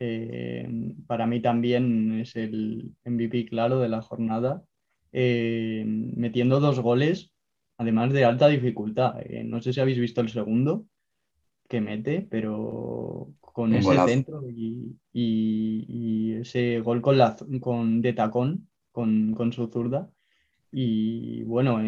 Eh, 0.01 0.67
para 1.09 1.27
mí 1.27 1.41
también 1.41 2.21
es 2.21 2.37
el 2.37 2.93
MVP 3.05 3.47
claro 3.47 3.81
de 3.81 3.89
la 3.89 4.03
jornada, 4.03 4.63
eh, 5.11 5.83
metiendo 5.87 6.61
dos 6.61 6.81
goles, 6.81 7.33
además 7.79 8.13
de 8.13 8.27
alta 8.27 8.47
dificultad. 8.49 9.15
Eh, 9.23 9.43
no 9.43 9.61
sé 9.63 9.73
si 9.73 9.81
habéis 9.81 9.99
visto 9.99 10.21
el 10.21 10.29
segundo 10.29 10.85
que 11.67 11.81
mete, 11.81 12.27
pero 12.31 13.33
con 13.41 13.75
ese 13.75 13.97
centro 14.07 14.43
y, 14.51 14.97
ese 16.35 16.81
gol 16.81 17.01
con, 17.01 17.19
la, 17.19 17.37
con 17.61 18.03
de 18.03 18.13
tacón, 18.13 18.69
con, 18.93 19.33
con 19.35 19.53
su 19.53 19.67
zurda. 19.69 20.11
Y 20.71 21.43
bueno, 21.45 21.81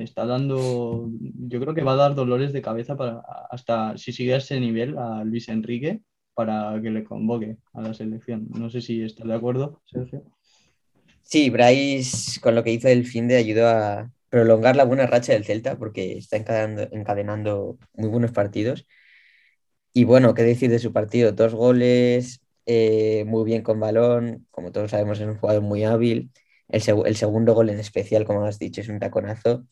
está 0.00 0.26
dando, 0.26 1.08
yo 1.20 1.60
creo 1.60 1.74
que 1.74 1.84
va 1.84 1.92
a 1.92 1.96
dar 1.96 2.14
dolores 2.16 2.52
de 2.52 2.60
cabeza 2.60 2.96
para 2.96 3.22
hasta 3.50 3.96
si 3.96 4.12
sigue 4.12 4.34
a 4.34 4.38
ese 4.38 4.58
nivel 4.58 4.98
a 4.98 5.22
Luis 5.22 5.48
Enrique, 5.48 6.02
para 6.38 6.80
que 6.80 6.90
le 6.90 7.02
convoque 7.02 7.56
a 7.72 7.82
la 7.82 7.92
selección. 7.92 8.46
No 8.50 8.70
sé 8.70 8.80
si 8.80 9.02
estás 9.02 9.26
de 9.26 9.34
acuerdo, 9.34 9.82
Sergio. 9.86 10.22
Sí, 11.20 11.50
Bryce 11.50 12.40
con 12.40 12.54
lo 12.54 12.62
que 12.62 12.70
hizo 12.70 12.86
el 12.86 13.04
fin 13.04 13.26
de 13.26 13.38
ayudó 13.38 13.66
a 13.66 14.12
prolongar 14.28 14.76
la 14.76 14.84
buena 14.84 15.08
racha 15.08 15.32
del 15.32 15.44
Celta 15.44 15.76
porque 15.76 16.16
está 16.16 16.36
encadenando, 16.36 17.76
muy 17.94 18.08
buenos 18.08 18.30
partidos. 18.30 18.86
Y 19.92 20.04
bueno, 20.04 20.32
qué 20.32 20.44
decir 20.44 20.70
de 20.70 20.78
su 20.78 20.92
partido, 20.92 21.32
dos 21.32 21.54
goles, 21.56 22.40
eh, 22.66 23.24
muy 23.26 23.44
bien 23.44 23.62
con 23.62 23.80
balón, 23.80 24.46
como 24.52 24.70
todos 24.70 24.92
sabemos 24.92 25.18
es 25.18 25.26
un 25.26 25.38
jugador 25.38 25.62
muy 25.62 25.82
hábil. 25.82 26.30
El, 26.68 26.82
el, 27.04 27.16
segundo 27.16 27.52
gol 27.52 27.70
en 27.70 27.80
especial, 27.80 28.24
como 28.24 28.44
has 28.44 28.60
dicho, 28.60 28.80
es 28.80 28.88
un 28.88 29.00
taconazo. 29.00 29.66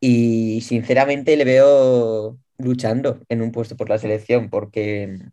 Y 0.00 0.62
sinceramente 0.62 1.36
le 1.36 1.44
veo 1.44 2.40
luchando 2.58 3.20
en 3.28 3.40
un 3.40 3.52
puesto 3.52 3.76
por 3.76 3.88
la 3.88 3.98
selección 3.98 4.50
porque 4.50 5.30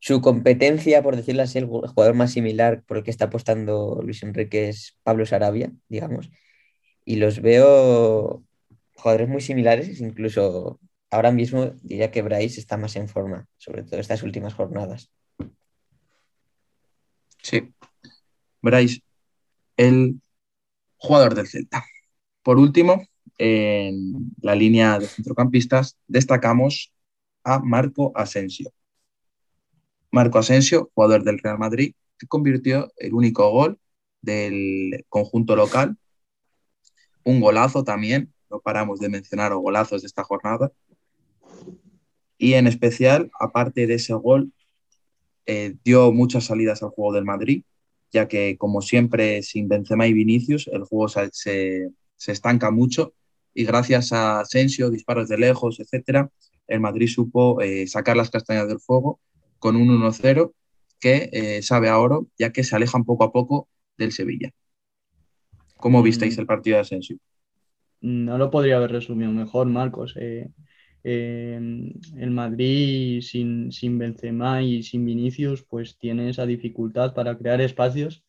su 0.00 0.20
competencia, 0.20 1.02
por 1.02 1.16
decirlo 1.16 1.42
así, 1.42 1.58
el 1.58 1.66
jugador 1.66 2.14
más 2.14 2.32
similar 2.32 2.82
por 2.84 2.98
el 2.98 3.02
que 3.04 3.10
está 3.10 3.26
apostando 3.26 4.00
Luis 4.02 4.22
Enrique 4.22 4.68
es 4.68 4.96
Pablo 5.02 5.26
Sarabia, 5.26 5.72
digamos. 5.88 6.30
Y 7.04 7.16
los 7.16 7.40
veo 7.40 8.44
jugadores 8.94 9.28
muy 9.28 9.40
similares, 9.40 10.00
incluso 10.00 10.80
ahora 11.10 11.32
mismo 11.32 11.72
diría 11.82 12.10
que 12.10 12.22
Bryce 12.22 12.60
está 12.60 12.76
más 12.76 12.96
en 12.96 13.08
forma, 13.08 13.46
sobre 13.56 13.82
todo 13.82 13.98
estas 13.98 14.22
últimas 14.22 14.54
jornadas. 14.54 15.10
Sí, 17.42 17.72
Bryce, 18.60 19.02
el 19.76 20.20
jugador 20.96 21.34
del 21.34 21.46
Celta. 21.46 21.84
Por 22.42 22.58
último, 22.58 23.06
en 23.38 24.32
la 24.42 24.54
línea 24.54 24.98
de 24.98 25.06
centrocampistas 25.06 25.96
destacamos 26.06 26.92
a 27.44 27.60
Marco 27.60 28.12
Asensio, 28.14 28.72
Marco 30.10 30.38
Asensio, 30.38 30.90
jugador 30.94 31.24
del 31.24 31.38
Real 31.38 31.58
Madrid, 31.58 31.94
que 32.18 32.26
convirtió 32.26 32.90
el 32.96 33.14
único 33.14 33.50
gol 33.50 33.78
del 34.22 35.04
conjunto 35.08 35.56
local. 35.56 35.96
Un 37.24 37.40
golazo 37.40 37.84
también, 37.84 38.32
no 38.50 38.60
paramos 38.60 39.00
de 39.00 39.08
mencionar 39.08 39.54
golazos 39.54 40.02
de 40.02 40.06
esta 40.06 40.24
jornada. 40.24 40.72
Y 42.38 42.54
en 42.54 42.66
especial, 42.66 43.30
aparte 43.38 43.86
de 43.86 43.94
ese 43.94 44.14
gol, 44.14 44.52
eh, 45.46 45.74
dio 45.84 46.12
muchas 46.12 46.44
salidas 46.44 46.82
al 46.82 46.90
juego 46.90 47.12
del 47.12 47.24
Madrid, 47.24 47.62
ya 48.12 48.28
que 48.28 48.56
como 48.58 48.80
siempre 48.80 49.42
sin 49.42 49.68
Benzema 49.68 50.06
y 50.06 50.12
Vinicius, 50.12 50.68
el 50.68 50.84
juego 50.84 51.08
se, 51.08 51.90
estanca 52.26 52.70
mucho 52.70 53.14
y 53.54 53.64
gracias 53.64 54.12
a 54.12 54.40
Asensio, 54.40 54.90
disparos 54.90 55.28
de 55.28 55.38
lejos, 55.38 55.80
etcétera, 55.80 56.30
el 56.66 56.80
Madrid 56.80 57.08
supo 57.08 57.60
eh, 57.60 57.86
sacar 57.86 58.16
las 58.16 58.30
castañas 58.30 58.68
del 58.68 58.78
fuego 58.78 59.20
con 59.58 59.76
un 59.76 59.88
1-0 59.88 60.52
que 61.00 61.30
eh, 61.32 61.62
sabe 61.62 61.88
a 61.88 61.98
oro, 61.98 62.28
ya 62.38 62.52
que 62.52 62.64
se 62.64 62.76
alejan 62.76 63.04
poco 63.04 63.24
a 63.24 63.32
poco 63.32 63.68
del 63.96 64.12
Sevilla. 64.12 64.50
¿Cómo 65.76 66.02
visteis 66.02 66.36
mm. 66.36 66.40
el 66.40 66.46
partido 66.46 66.76
de 66.76 66.82
Asensio? 66.82 67.18
No 68.00 68.38
lo 68.38 68.50
podría 68.50 68.76
haber 68.76 68.92
resumido 68.92 69.30
mejor, 69.30 69.66
Marcos. 69.66 70.14
Eh, 70.16 70.48
eh, 71.04 71.92
el 72.16 72.30
Madrid 72.30 73.20
sin, 73.22 73.72
sin 73.72 73.98
Benzema 73.98 74.62
y 74.62 74.82
sin 74.82 75.04
Vinicius, 75.04 75.62
pues 75.64 75.98
tiene 75.98 76.28
esa 76.28 76.46
dificultad 76.46 77.14
para 77.14 77.36
crear 77.38 77.60
espacios 77.60 78.24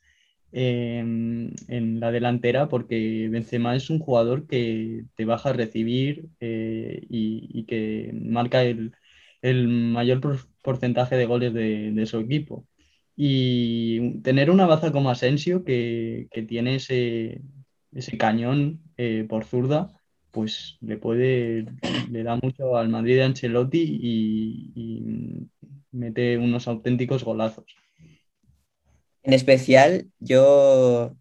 en 0.51 1.99
la 1.99 2.11
delantera, 2.11 2.69
porque 2.69 3.27
Benzema 3.29 3.75
es 3.75 3.91
un 3.91 3.99
jugador 3.99 4.47
que 4.47 5.05
te 5.15 5.25
baja 5.25 5.49
a 5.49 5.53
recibir 5.53 6.29
y, 6.39 7.63
que 7.65 8.09
marca 8.15 8.63
el, 8.63 8.93
el 9.41 9.67
mayor 9.67 10.21
porcentaje 10.63 11.15
de 11.15 11.25
goles 11.25 11.53
de, 11.53 12.05
su 12.05 12.19
equipo. 12.19 12.65
Y 13.15 14.19
tener 14.21 14.49
una 14.49 14.65
baza 14.65 14.91
como 14.91 15.09
Asensio, 15.09 15.63
que, 15.63 16.27
tiene 16.47 16.75
ese, 16.75 17.41
ese 17.93 18.17
cañón 18.17 18.81
eh, 18.97 19.25
por 19.27 19.45
zurda, 19.45 19.99
pues 20.31 20.77
le 20.81 20.97
puede, 20.97 21.65
le 22.09 22.23
da 22.23 22.37
mucho 22.41 22.77
al 22.77 22.89
Madrid 22.89 23.15
de 23.15 23.23
Ancelotti 23.23 23.99
y, 24.01 25.47
mete 25.91 26.37
unos 26.37 26.67
auténticos 26.67 27.23
golazos. 27.23 27.65
En 29.23 29.33
especial, 29.33 30.07
yo 30.19 31.15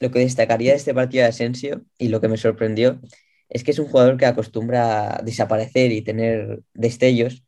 lo 0.00 0.10
que 0.10 0.18
destacaría 0.18 0.72
de 0.72 0.78
este 0.78 0.92
partido 0.94 1.22
de 1.22 1.28
Asensio 1.28 1.84
y 1.96 2.08
lo 2.08 2.20
que 2.20 2.28
me 2.28 2.36
sorprendió 2.36 3.00
es 3.48 3.62
que 3.62 3.70
es 3.70 3.78
un 3.78 3.86
jugador 3.86 4.16
que 4.16 4.26
acostumbra 4.26 5.18
a 5.18 5.22
desaparecer 5.22 5.92
y 5.92 6.02
tener 6.02 6.62
destellos, 6.74 7.44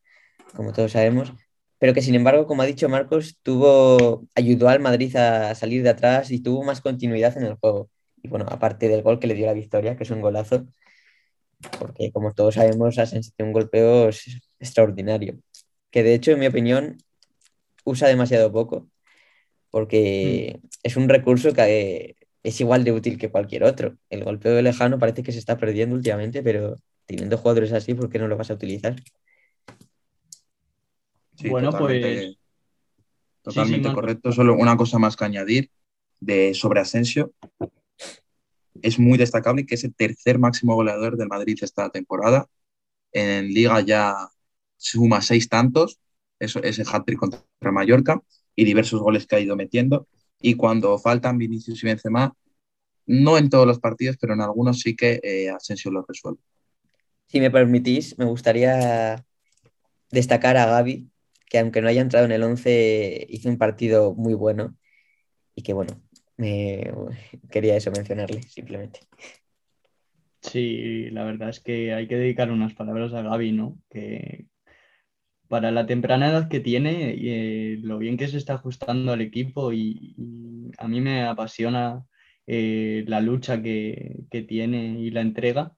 como 0.54 0.72
todos 0.72 0.92
sabemos, 0.92 1.32
pero 1.78 1.94
que 1.94 2.02
sin 2.02 2.14
embargo, 2.14 2.46
como 2.46 2.62
ha 2.62 2.66
dicho 2.66 2.88
Marcos, 2.88 3.38
tuvo, 3.42 4.26
ayudó 4.34 4.68
al 4.68 4.80
Madrid 4.80 5.16
a 5.16 5.54
salir 5.54 5.82
de 5.82 5.90
atrás 5.90 6.30
y 6.30 6.40
tuvo 6.40 6.62
más 6.64 6.80
continuidad 6.80 7.36
en 7.36 7.44
el 7.44 7.54
juego. 7.56 7.90
Y 8.22 8.28
bueno, 8.28 8.46
aparte 8.48 8.88
del 8.88 9.02
gol 9.02 9.18
que 9.18 9.26
le 9.26 9.34
dio 9.34 9.46
la 9.46 9.52
victoria, 9.52 9.96
que 9.96 10.04
es 10.04 10.10
un 10.10 10.20
golazo, 10.20 10.66
porque 11.78 12.12
como 12.12 12.32
todos 12.34 12.54
sabemos, 12.54 12.96
tiene 12.96 13.30
un 13.40 13.52
golpeo 13.52 14.10
extraordinario, 14.60 15.38
que 15.90 16.02
de 16.02 16.14
hecho, 16.14 16.32
en 16.32 16.40
mi 16.40 16.46
opinión, 16.46 16.98
usa 17.84 18.08
demasiado 18.08 18.52
poco, 18.52 18.88
porque 19.70 20.60
mm. 20.62 20.66
es 20.84 20.96
un 20.96 21.08
recurso 21.08 21.52
que 21.52 22.16
es 22.42 22.60
igual 22.60 22.84
de 22.84 22.92
útil 22.92 23.18
que 23.18 23.30
cualquier 23.30 23.64
otro. 23.64 23.96
El 24.10 24.24
golpeo 24.24 24.54
de 24.54 24.62
lejano 24.62 24.98
parece 24.98 25.22
que 25.22 25.32
se 25.32 25.38
está 25.38 25.58
perdiendo 25.58 25.96
últimamente, 25.96 26.42
pero 26.42 26.80
teniendo 27.06 27.38
jugadores 27.38 27.72
así, 27.72 27.94
¿por 27.94 28.10
qué 28.10 28.18
no 28.18 28.28
lo 28.28 28.36
vas 28.36 28.50
a 28.50 28.54
utilizar? 28.54 28.96
Bueno, 31.48 31.70
pues. 31.72 32.36
Totalmente 33.42 33.92
correcto. 33.92 34.30
Solo 34.32 34.54
una 34.54 34.76
cosa 34.76 34.98
más 34.98 35.16
que 35.16 35.24
añadir 35.24 35.70
de 36.20 36.54
sobre 36.54 36.80
Asensio. 36.80 37.32
Es 38.80 38.98
muy 38.98 39.18
destacable 39.18 39.66
que 39.66 39.74
es 39.74 39.84
el 39.84 39.94
tercer 39.94 40.38
máximo 40.38 40.74
goleador 40.74 41.16
del 41.16 41.28
Madrid 41.28 41.58
esta 41.60 41.90
temporada. 41.90 42.46
En 43.12 43.48
Liga 43.48 43.80
ya 43.80 44.28
suma 44.76 45.20
seis 45.20 45.48
tantos, 45.48 46.00
eso, 46.38 46.62
ese 46.62 46.82
hat-trick 46.82 47.18
contra 47.18 47.42
Mallorca 47.72 48.20
y 48.54 48.64
diversos 48.64 49.00
goles 49.00 49.26
que 49.26 49.36
ha 49.36 49.40
ido 49.40 49.56
metiendo 49.56 50.06
y 50.40 50.54
cuando 50.54 50.98
faltan 50.98 51.38
Vinicius 51.38 51.82
y 51.82 51.86
Benzema, 51.86 52.34
no 53.06 53.38
en 53.38 53.48
todos 53.48 53.66
los 53.66 53.78
partidos, 53.78 54.16
pero 54.20 54.34
en 54.34 54.40
algunos 54.40 54.80
sí 54.80 54.96
que 54.96 55.20
eh, 55.22 55.48
Asensio 55.50 55.90
lo 55.90 56.04
resuelve. 56.06 56.40
Si 57.26 57.40
me 57.40 57.50
permitís, 57.50 58.18
me 58.18 58.24
gustaría 58.24 59.24
destacar 60.10 60.56
a 60.56 60.66
Gaby, 60.66 61.08
que 61.52 61.58
aunque 61.58 61.82
no 61.82 61.88
haya 61.88 62.00
entrado 62.00 62.24
en 62.24 62.32
el 62.32 62.44
11, 62.44 63.26
hizo 63.28 63.50
un 63.50 63.58
partido 63.58 64.14
muy 64.14 64.32
bueno 64.32 64.74
y 65.54 65.62
que 65.62 65.74
bueno, 65.74 66.00
quería 67.50 67.76
eso 67.76 67.90
mencionarle 67.90 68.40
simplemente. 68.44 69.00
Sí, 70.40 71.10
la 71.10 71.24
verdad 71.24 71.50
es 71.50 71.60
que 71.60 71.92
hay 71.92 72.08
que 72.08 72.16
dedicar 72.16 72.50
unas 72.50 72.72
palabras 72.72 73.12
a 73.12 73.20
Gaby, 73.20 73.52
¿no? 73.52 73.78
Que, 73.90 74.46
para 75.46 75.70
la 75.70 75.84
temprana 75.84 76.30
edad 76.30 76.48
que 76.48 76.60
tiene, 76.60 77.16
eh, 77.18 77.76
lo 77.82 77.98
bien 77.98 78.16
que 78.16 78.28
se 78.28 78.38
está 78.38 78.54
ajustando 78.54 79.12
al 79.12 79.20
equipo 79.20 79.74
y, 79.74 80.16
a 80.78 80.88
mí 80.88 81.02
me 81.02 81.24
apasiona 81.24 82.02
eh, 82.46 83.04
la 83.06 83.20
lucha 83.20 83.60
que, 83.60 84.24
tiene 84.48 84.98
y 84.98 85.10
la 85.10 85.20
entrega, 85.20 85.76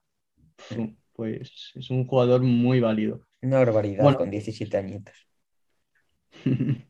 pues 1.11 1.73
es 1.75 1.89
un 1.89 2.07
jugador 2.07 2.43
muy 2.43 2.79
válido. 2.79 3.27
Una 3.41 3.57
barbaridad 3.57 4.15
con 4.15 4.31
17 4.31 4.77
añitos. 4.77 5.24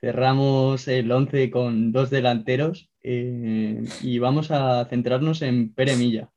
Cerramos 0.00 0.88
el 0.88 1.10
11 1.10 1.50
con 1.50 1.92
dos 1.92 2.10
delanteros 2.10 2.90
eh, 3.02 3.82
y 4.02 4.18
vamos 4.18 4.50
a 4.50 4.86
centrarnos 4.86 5.42
en 5.42 5.74
Pere 5.74 5.96
Milla, 5.96 6.30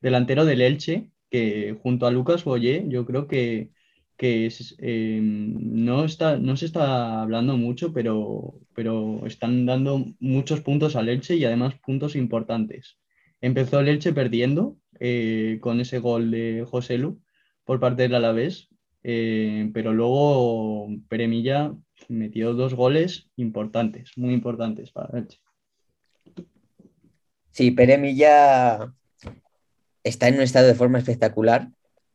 delantero 0.00 0.44
del 0.44 0.62
Elche, 0.62 1.10
que 1.30 1.76
junto 1.82 2.06
a 2.06 2.10
Lucas 2.10 2.44
Boyé 2.44 2.84
yo 2.88 3.06
creo 3.06 3.26
que, 3.26 3.70
em, 4.18 5.84
no, 5.84 6.04
está, 6.04 6.36
no 6.38 6.56
se 6.56 6.66
está 6.66 7.22
hablando 7.22 7.56
mucho, 7.56 7.92
pero, 7.92 8.54
pero 8.74 9.26
están 9.26 9.66
dando 9.66 10.04
muchos 10.18 10.60
puntos 10.60 10.96
al 10.96 11.08
Elche 11.08 11.36
y 11.36 11.44
además 11.44 11.74
puntos 11.76 12.16
importantes. 12.16 12.98
Empezó 13.40 13.80
el 13.80 13.88
Elche 13.88 14.12
perdiendo 14.12 14.76
eh, 14.98 15.58
con 15.60 15.80
ese 15.80 15.98
gol 15.98 16.30
de 16.30 16.64
José 16.68 16.98
Lu 16.98 17.22
por 17.64 17.80
parte 17.80 18.02
del 18.02 18.14
Alavés, 18.14 18.68
eh, 19.02 19.70
pero 19.72 19.92
luego 19.92 20.88
Peremilla 21.08 21.74
metió 22.08 22.54
dos 22.54 22.74
goles 22.74 23.28
importantes, 23.36 24.12
muy 24.16 24.34
importantes 24.34 24.90
para 24.90 25.16
el 25.16 25.24
Elche. 25.24 25.40
Sí, 27.50 27.70
Peremilla 27.70 28.92
está 30.04 30.28
en 30.28 30.36
un 30.36 30.42
estado 30.42 30.66
de 30.66 30.74
forma 30.74 30.98
espectacular, 30.98 31.70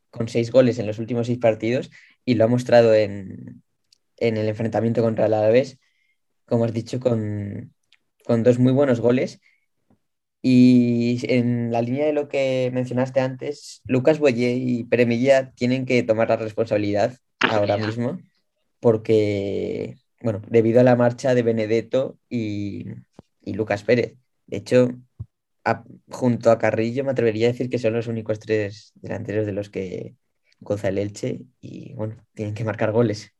con 0.10 0.28
seis 0.30 0.52
goles 0.52 0.80
en 0.80 0.88
los 0.88 1.00
últimos 1.00 1.28
seis 1.28 1.40
partidos, 1.40 1.92
y 2.24 2.36
lo 2.36 2.46
ha 2.46 2.48
mostrado 2.48 2.94
en, 2.94 3.64
el 4.18 4.48
enfrentamiento 4.48 5.02
contra 5.02 5.26
el 5.26 5.34
Alavés, 5.34 5.80
como 6.46 6.66
has 6.66 6.74
dicho, 6.74 7.00
con, 7.00 7.74
dos 8.28 8.60
muy 8.60 8.72
buenos 8.72 9.00
goles. 9.00 9.42
Y 10.42 11.05
en 11.24 11.72
la 11.72 11.82
línea 11.82 12.06
de 12.06 12.14
lo 12.14 12.28
que 12.28 12.70
mencionaste 12.74 13.20
antes, 13.20 13.82
Lucas 13.86 14.20
Boye 14.20 14.54
y 14.54 14.84
Peremilla 14.84 15.52
tienen 15.52 15.86
que 15.86 16.04
tomar 16.04 16.30
la 16.30 16.38
responsabilidad 16.38 17.18
ahora 17.40 17.78
mismo, 17.78 18.20
porque, 18.80 19.98
bueno, 20.22 20.42
debido 20.48 20.80
a 20.80 20.84
la 20.84 20.96
marcha 20.96 21.36
de 21.36 21.44
Benedetto 21.44 22.18
y, 22.30 22.86
y 23.42 23.54
Lucas 23.54 23.84
Pérez. 23.84 24.18
De 24.48 24.58
hecho, 24.58 24.90
junto 26.10 26.52
a 26.52 26.58
Carrillo 26.58 27.04
me 27.04 27.12
atrevería 27.12 27.48
a 27.48 27.52
decir 27.52 27.70
que 27.70 27.80
son 27.80 27.94
los 27.94 28.08
únicos 28.08 28.40
tres 28.40 28.92
delanteros 28.96 29.46
de 29.46 29.54
los 29.54 29.70
que 29.70 30.16
goza 30.60 30.90
el 30.90 30.98
Elche 30.98 31.42
y 31.62 31.94
bueno, 31.94 32.16
tienen 32.34 32.54
que 32.54 32.64
marcar 32.64 32.92
goles. 32.92 33.32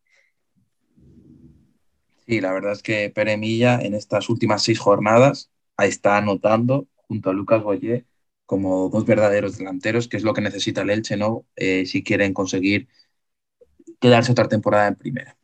Sí, 2.26 2.42
la 2.42 2.54
verdad 2.54 2.72
es 2.72 2.82
que 2.82 3.12
Pere 3.12 3.38
Milla 3.38 3.80
en 3.80 3.94
estas 3.94 4.30
últimas 4.30 4.64
seis 4.64 4.80
jornadas 4.80 5.52
está 5.78 6.18
anotando 6.18 6.88
junto 7.08 7.30
a 7.30 7.34
Lucas 7.34 7.64
Goyer 7.64 8.06
como 8.46 8.90
dos 8.90 9.06
verdaderos 9.06 9.58
delanteros, 9.58 10.08
que 10.08 10.18
es 10.18 10.24
lo 10.24 10.34
que 10.34 10.42
necesita 10.42 10.82
el 10.82 10.92
Elche, 10.92 11.18
¿no? 11.18 11.46
Eh, 11.56 11.86
si 11.86 12.04
quieren 12.04 12.34
conseguir 12.34 12.88
quedarse 14.00 14.32
otra 14.32 14.48
temporada 14.48 14.88
en 14.88 14.96
primera. 14.96 15.38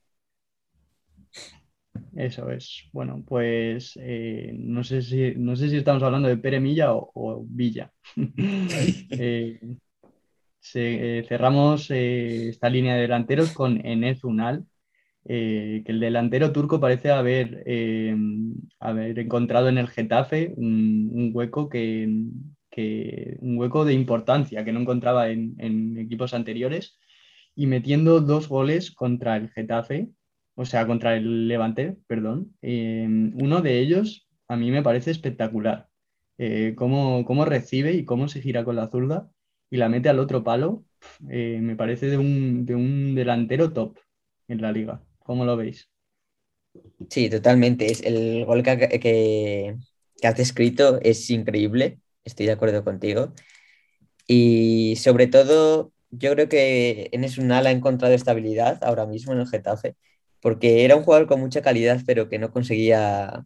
Eso 2.15 2.50
es. 2.52 2.84
Bueno, 2.91 3.24
pues 3.26 3.97
eh, 4.02 4.52
no, 4.54 4.84
sé 4.84 5.02
si, 5.02 5.34
no 5.38 5.56
sé 5.56 5.69
si 5.69 5.78
estamos 5.78 6.04
hablando 6.04 6.28
de 6.28 6.38
Pere 6.38 6.60
Milla 6.60 6.93
o, 6.93 7.43
Villa. 7.47 7.91
Eh, 9.13 9.60
eh, 10.76 11.26
cerramos 11.28 11.89
esta 11.89 12.69
línea 12.69 12.93
de 12.93 13.02
delanteros 13.02 13.52
con 13.52 13.84
Enes 13.84 14.24
Unal, 14.24 14.67
que 15.25 15.84
el 15.86 15.99
delantero 15.99 16.51
turco 16.51 16.79
parece 16.79 17.12
haber, 17.12 17.63
haber 18.79 19.19
encontrado 19.19 19.69
en 19.69 19.77
el 19.77 19.88
Getafe 19.88 20.53
un, 20.57 21.31
hueco 21.34 21.69
que, 21.69 22.05
un 23.39 23.57
hueco 23.57 23.86
de 23.86 23.93
importancia 23.93 24.65
que 24.65 24.73
no 24.73 24.81
encontraba 24.81 25.29
en, 25.29 25.97
equipos 25.97 26.34
anteriores 26.34 26.97
y 27.55 27.67
metiendo 27.67 28.21
dos 28.21 28.49
goles 28.49 28.91
contra 28.91 29.38
el 29.38 29.49
Getafe 29.49 30.10
o 30.55 30.65
sea, 30.65 30.86
contra 30.86 31.15
el 31.15 31.47
Levante, 31.47 31.97
perdón. 32.07 32.53
Em, 32.62 33.34
uno 33.41 33.62
de 33.62 33.79
ellos 33.79 34.27
a 34.47 34.57
mí 34.57 34.71
me 34.71 34.84
parece 34.84 35.12
espectacular. 35.12 35.88
Eh, 36.38 36.73
cómo, 36.75 37.45
recibe 37.45 37.93
y 37.93 38.05
cómo 38.05 38.27
se 38.27 38.41
gira 38.41 38.63
con 38.63 38.75
la 38.75 38.89
zurda 38.89 39.29
y 39.69 39.77
la 39.77 39.89
mete 39.89 40.10
al 40.10 40.19
otro 40.19 40.43
palo, 40.43 40.84
eh, 41.29 41.60
me 41.62 41.75
parece 41.75 42.07
de 42.07 42.17
un, 42.17 43.15
delantero 43.15 43.71
top 43.73 43.97
en 44.47 44.62
la 44.62 44.71
liga. 44.71 45.03
¿Cómo 45.31 45.45
lo 45.45 45.55
veis? 45.55 45.87
Sí, 47.09 47.29
totalmente. 47.29 47.89
Es 47.89 48.01
el 48.01 48.43
gol 48.43 48.63
que, 48.63 48.99
que, 48.99 49.77
has 50.27 50.35
descrito 50.35 50.99
es 51.01 51.29
increíble. 51.29 52.01
Estoy 52.25 52.47
de 52.47 52.51
acuerdo 52.51 52.83
contigo. 52.83 53.33
Y 54.27 54.97
sobre 54.97 55.27
todo, 55.27 55.93
yo 56.09 56.33
creo 56.33 56.49
que 56.49 57.09
en 57.13 57.25
un 57.39 57.51
ala 57.53 57.69
ha 57.69 57.71
encontrado 57.71 58.13
estabilidad 58.13 58.83
ahora 58.83 59.05
mismo 59.05 59.31
en 59.31 59.39
el 59.39 59.47
Getafe 59.47 59.95
porque 60.41 60.83
era 60.83 60.97
un 60.97 61.03
jugador 61.03 61.27
con 61.27 61.39
mucha 61.39 61.61
calidad, 61.61 62.01
pero 62.05 62.27
que 62.27 62.37
no 62.37 62.51
conseguía 62.51 63.45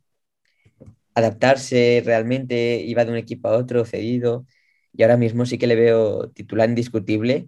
adaptarse 1.13 2.01
realmente, 2.03 2.81
iba 2.81 3.05
de 3.05 3.11
un 3.11 3.17
equipo 3.17 3.47
a 3.47 3.57
otro 3.57 3.85
cedido, 3.85 4.47
y 4.93 5.03
ahora 5.03 5.17
mismo 5.17 5.45
sí 5.45 5.57
que 5.59 5.67
le 5.67 5.75
veo 5.75 6.29
titular 6.31 6.69
indiscutible, 6.69 7.47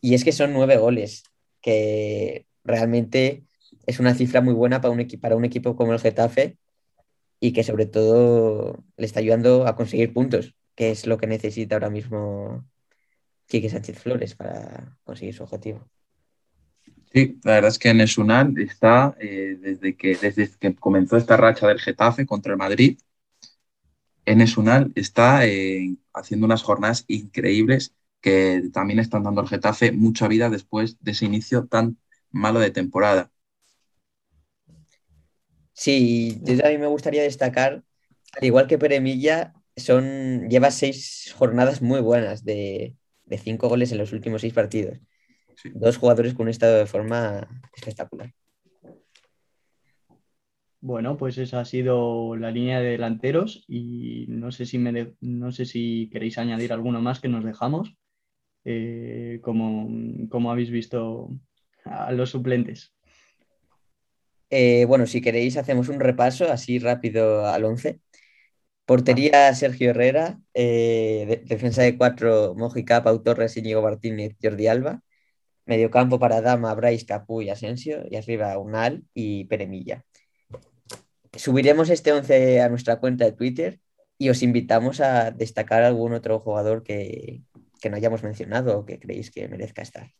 y 0.00 0.14
es 0.14 0.24
que 0.24 0.32
son 0.32 0.52
nueve 0.52 0.76
goles, 0.76 1.24
que 1.60 2.46
realmente 2.64 3.44
es 3.88 3.98
una 4.00 4.14
cifra 4.14 4.42
muy 4.42 4.52
buena 4.52 4.82
para 4.82 4.92
un, 4.92 5.00
equipo, 5.00 5.22
para 5.22 5.34
un 5.34 5.46
equipo 5.46 5.74
como 5.74 5.94
el 5.94 5.98
Getafe, 5.98 6.58
y 7.40 7.52
que 7.52 7.64
sobre 7.64 7.86
todo 7.86 8.84
le 8.98 9.06
está 9.06 9.20
ayudando 9.20 9.66
a 9.66 9.76
conseguir 9.76 10.12
puntos, 10.12 10.54
que 10.74 10.90
es 10.90 11.06
lo 11.06 11.16
que 11.16 11.26
necesita 11.26 11.74
ahora 11.74 11.88
mismo 11.88 12.66
Quique 13.46 13.70
Sánchez 13.70 13.98
Flores 13.98 14.34
para 14.34 14.98
conseguir 15.04 15.34
su 15.34 15.44
objetivo. 15.44 15.88
Sí, 17.14 17.38
la 17.44 17.54
verdad 17.54 17.70
es 17.70 17.78
que 17.78 17.94
Nesunal 17.94 18.58
está, 18.58 19.16
eh, 19.18 19.56
desde, 19.58 19.96
que, 19.96 20.16
desde 20.16 20.50
que 20.60 20.74
comenzó 20.74 21.16
esta 21.16 21.38
racha 21.38 21.66
del 21.66 21.80
Getafe 21.80 22.26
contra 22.26 22.52
el 22.52 22.58
Madrid, 22.58 22.98
Enesunal 24.26 24.92
está 24.96 25.46
eh, 25.46 25.96
haciendo 26.12 26.44
unas 26.44 26.62
jornadas 26.62 27.06
increíbles 27.08 27.94
que 28.20 28.68
también 28.70 28.98
están 28.98 29.22
dando 29.22 29.40
al 29.40 29.48
Getafe 29.48 29.92
mucha 29.92 30.28
vida 30.28 30.50
después 30.50 31.02
de 31.02 31.12
ese 31.12 31.24
inicio 31.24 31.66
tan 31.66 31.96
malo 32.30 32.60
de 32.60 32.70
temporada. 32.70 33.30
Sí, 35.78 36.40
yo 36.42 36.58
también 36.58 36.80
me 36.80 36.88
gustaría 36.88 37.22
destacar, 37.22 37.84
al 38.36 38.44
igual 38.44 38.66
que 38.66 38.78
Peremilla, 38.78 39.54
son, 39.76 40.48
lleva 40.48 40.72
seis 40.72 41.32
jornadas 41.38 41.82
muy 41.82 42.00
buenas 42.00 42.44
de, 42.44 42.96
de 43.26 43.38
cinco 43.38 43.68
goles 43.68 43.92
en 43.92 43.98
los 43.98 44.12
últimos 44.12 44.40
seis 44.40 44.52
partidos. 44.52 44.98
Sí. 45.54 45.70
Dos 45.72 45.96
jugadores 45.96 46.34
con 46.34 46.46
un 46.46 46.48
estado 46.48 46.78
de 46.78 46.86
forma 46.86 47.46
espectacular. 47.76 48.34
Bueno, 50.80 51.16
pues 51.16 51.38
esa 51.38 51.60
ha 51.60 51.64
sido 51.64 52.34
la 52.34 52.50
línea 52.50 52.80
de 52.80 52.90
delanteros 52.90 53.64
y 53.68 54.26
no 54.28 54.50
sé 54.50 54.66
si, 54.66 54.78
me 54.78 55.14
no 55.20 55.52
sé 55.52 55.64
si 55.64 56.10
queréis 56.12 56.38
añadir 56.38 56.72
alguno 56.72 57.00
más 57.00 57.20
que 57.20 57.28
nos 57.28 57.44
dejamos, 57.44 57.94
eh, 58.64 59.38
como, 59.42 59.88
como 60.28 60.50
habéis 60.50 60.70
visto 60.70 61.30
a 61.84 62.10
los 62.10 62.30
suplentes. 62.30 62.97
Eh, 64.50 64.84
bueno, 64.86 65.06
si 65.06 65.20
queréis 65.20 65.56
hacemos 65.56 65.88
un 65.88 66.00
repaso 66.00 66.50
así 66.50 66.78
rápido 66.78 67.46
al 67.46 67.64
11. 67.64 68.00
Portería 68.86 69.54
Sergio 69.54 69.90
Herrera, 69.90 70.40
eh, 70.54 71.26
de- 71.28 71.36
defensa 71.46 71.82
de 71.82 71.98
cuatro 71.98 72.54
Mojica, 72.56 73.02
Pau 73.04 73.22
Torres, 73.22 73.56
Íñigo 73.56 73.82
Martínez, 73.82 74.36
Jordi 74.42 74.68
Alba. 74.68 75.02
Mediocampo 75.66 76.18
para 76.20 76.42
Dama, 76.42 76.74
Brais, 76.74 77.04
Capú 77.04 77.42
y 77.42 77.50
Asensio. 77.50 78.04
Y 78.10 78.16
arriba 78.16 78.58
Unal 78.58 79.04
y 79.14 79.44
Peremilla. 79.46 80.04
Subiremos 81.34 81.90
este 81.90 82.12
11 82.12 82.60
a 82.60 82.68
nuestra 82.68 82.98
cuenta 83.00 83.24
de 83.24 83.32
Twitter 83.32 83.80
y 84.18 84.30
os 84.30 84.42
invitamos 84.42 85.00
a 85.00 85.30
destacar 85.30 85.82
algún 85.82 86.12
otro 86.14 86.40
jugador 86.40 86.82
que, 86.82 87.42
que 87.80 87.90
no 87.90 87.96
hayamos 87.96 88.22
mencionado 88.22 88.78
o 88.78 88.86
que 88.86 88.98
creéis 88.98 89.30
que 89.30 89.48
merezca 89.48 89.82
estar. 89.82 90.10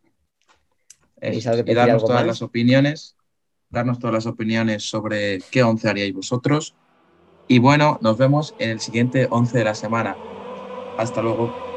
¿Tenéis 1.23 1.47
Eso, 1.47 1.51
algo 1.51 1.65
que 1.65 1.75
y 1.81 1.81
darnos 1.81 1.89
algo 1.89 2.09
todas 2.09 2.25
más? 2.25 2.27
las 2.27 2.43
opiniones, 2.43 3.18
darnos 3.71 3.99
todas 3.99 4.15
las 4.15 4.27
opiniones 4.27 4.89
sobre 4.89 5.47
qué 5.51 5.63
once 5.63 5.89
haríais 5.89 6.15
vosotros. 6.15 6.77
Y 7.49 7.59
bueno, 7.61 7.99
nos 8.03 8.19
vemos 8.19 8.55
en 8.59 8.71
el 8.71 8.81
siguiente 8.81 9.29
once 9.31 9.59
de 9.59 9.65
la 9.65 9.75
semana. 9.75 10.21
Hasta 10.97 11.23
luego. 11.23 11.68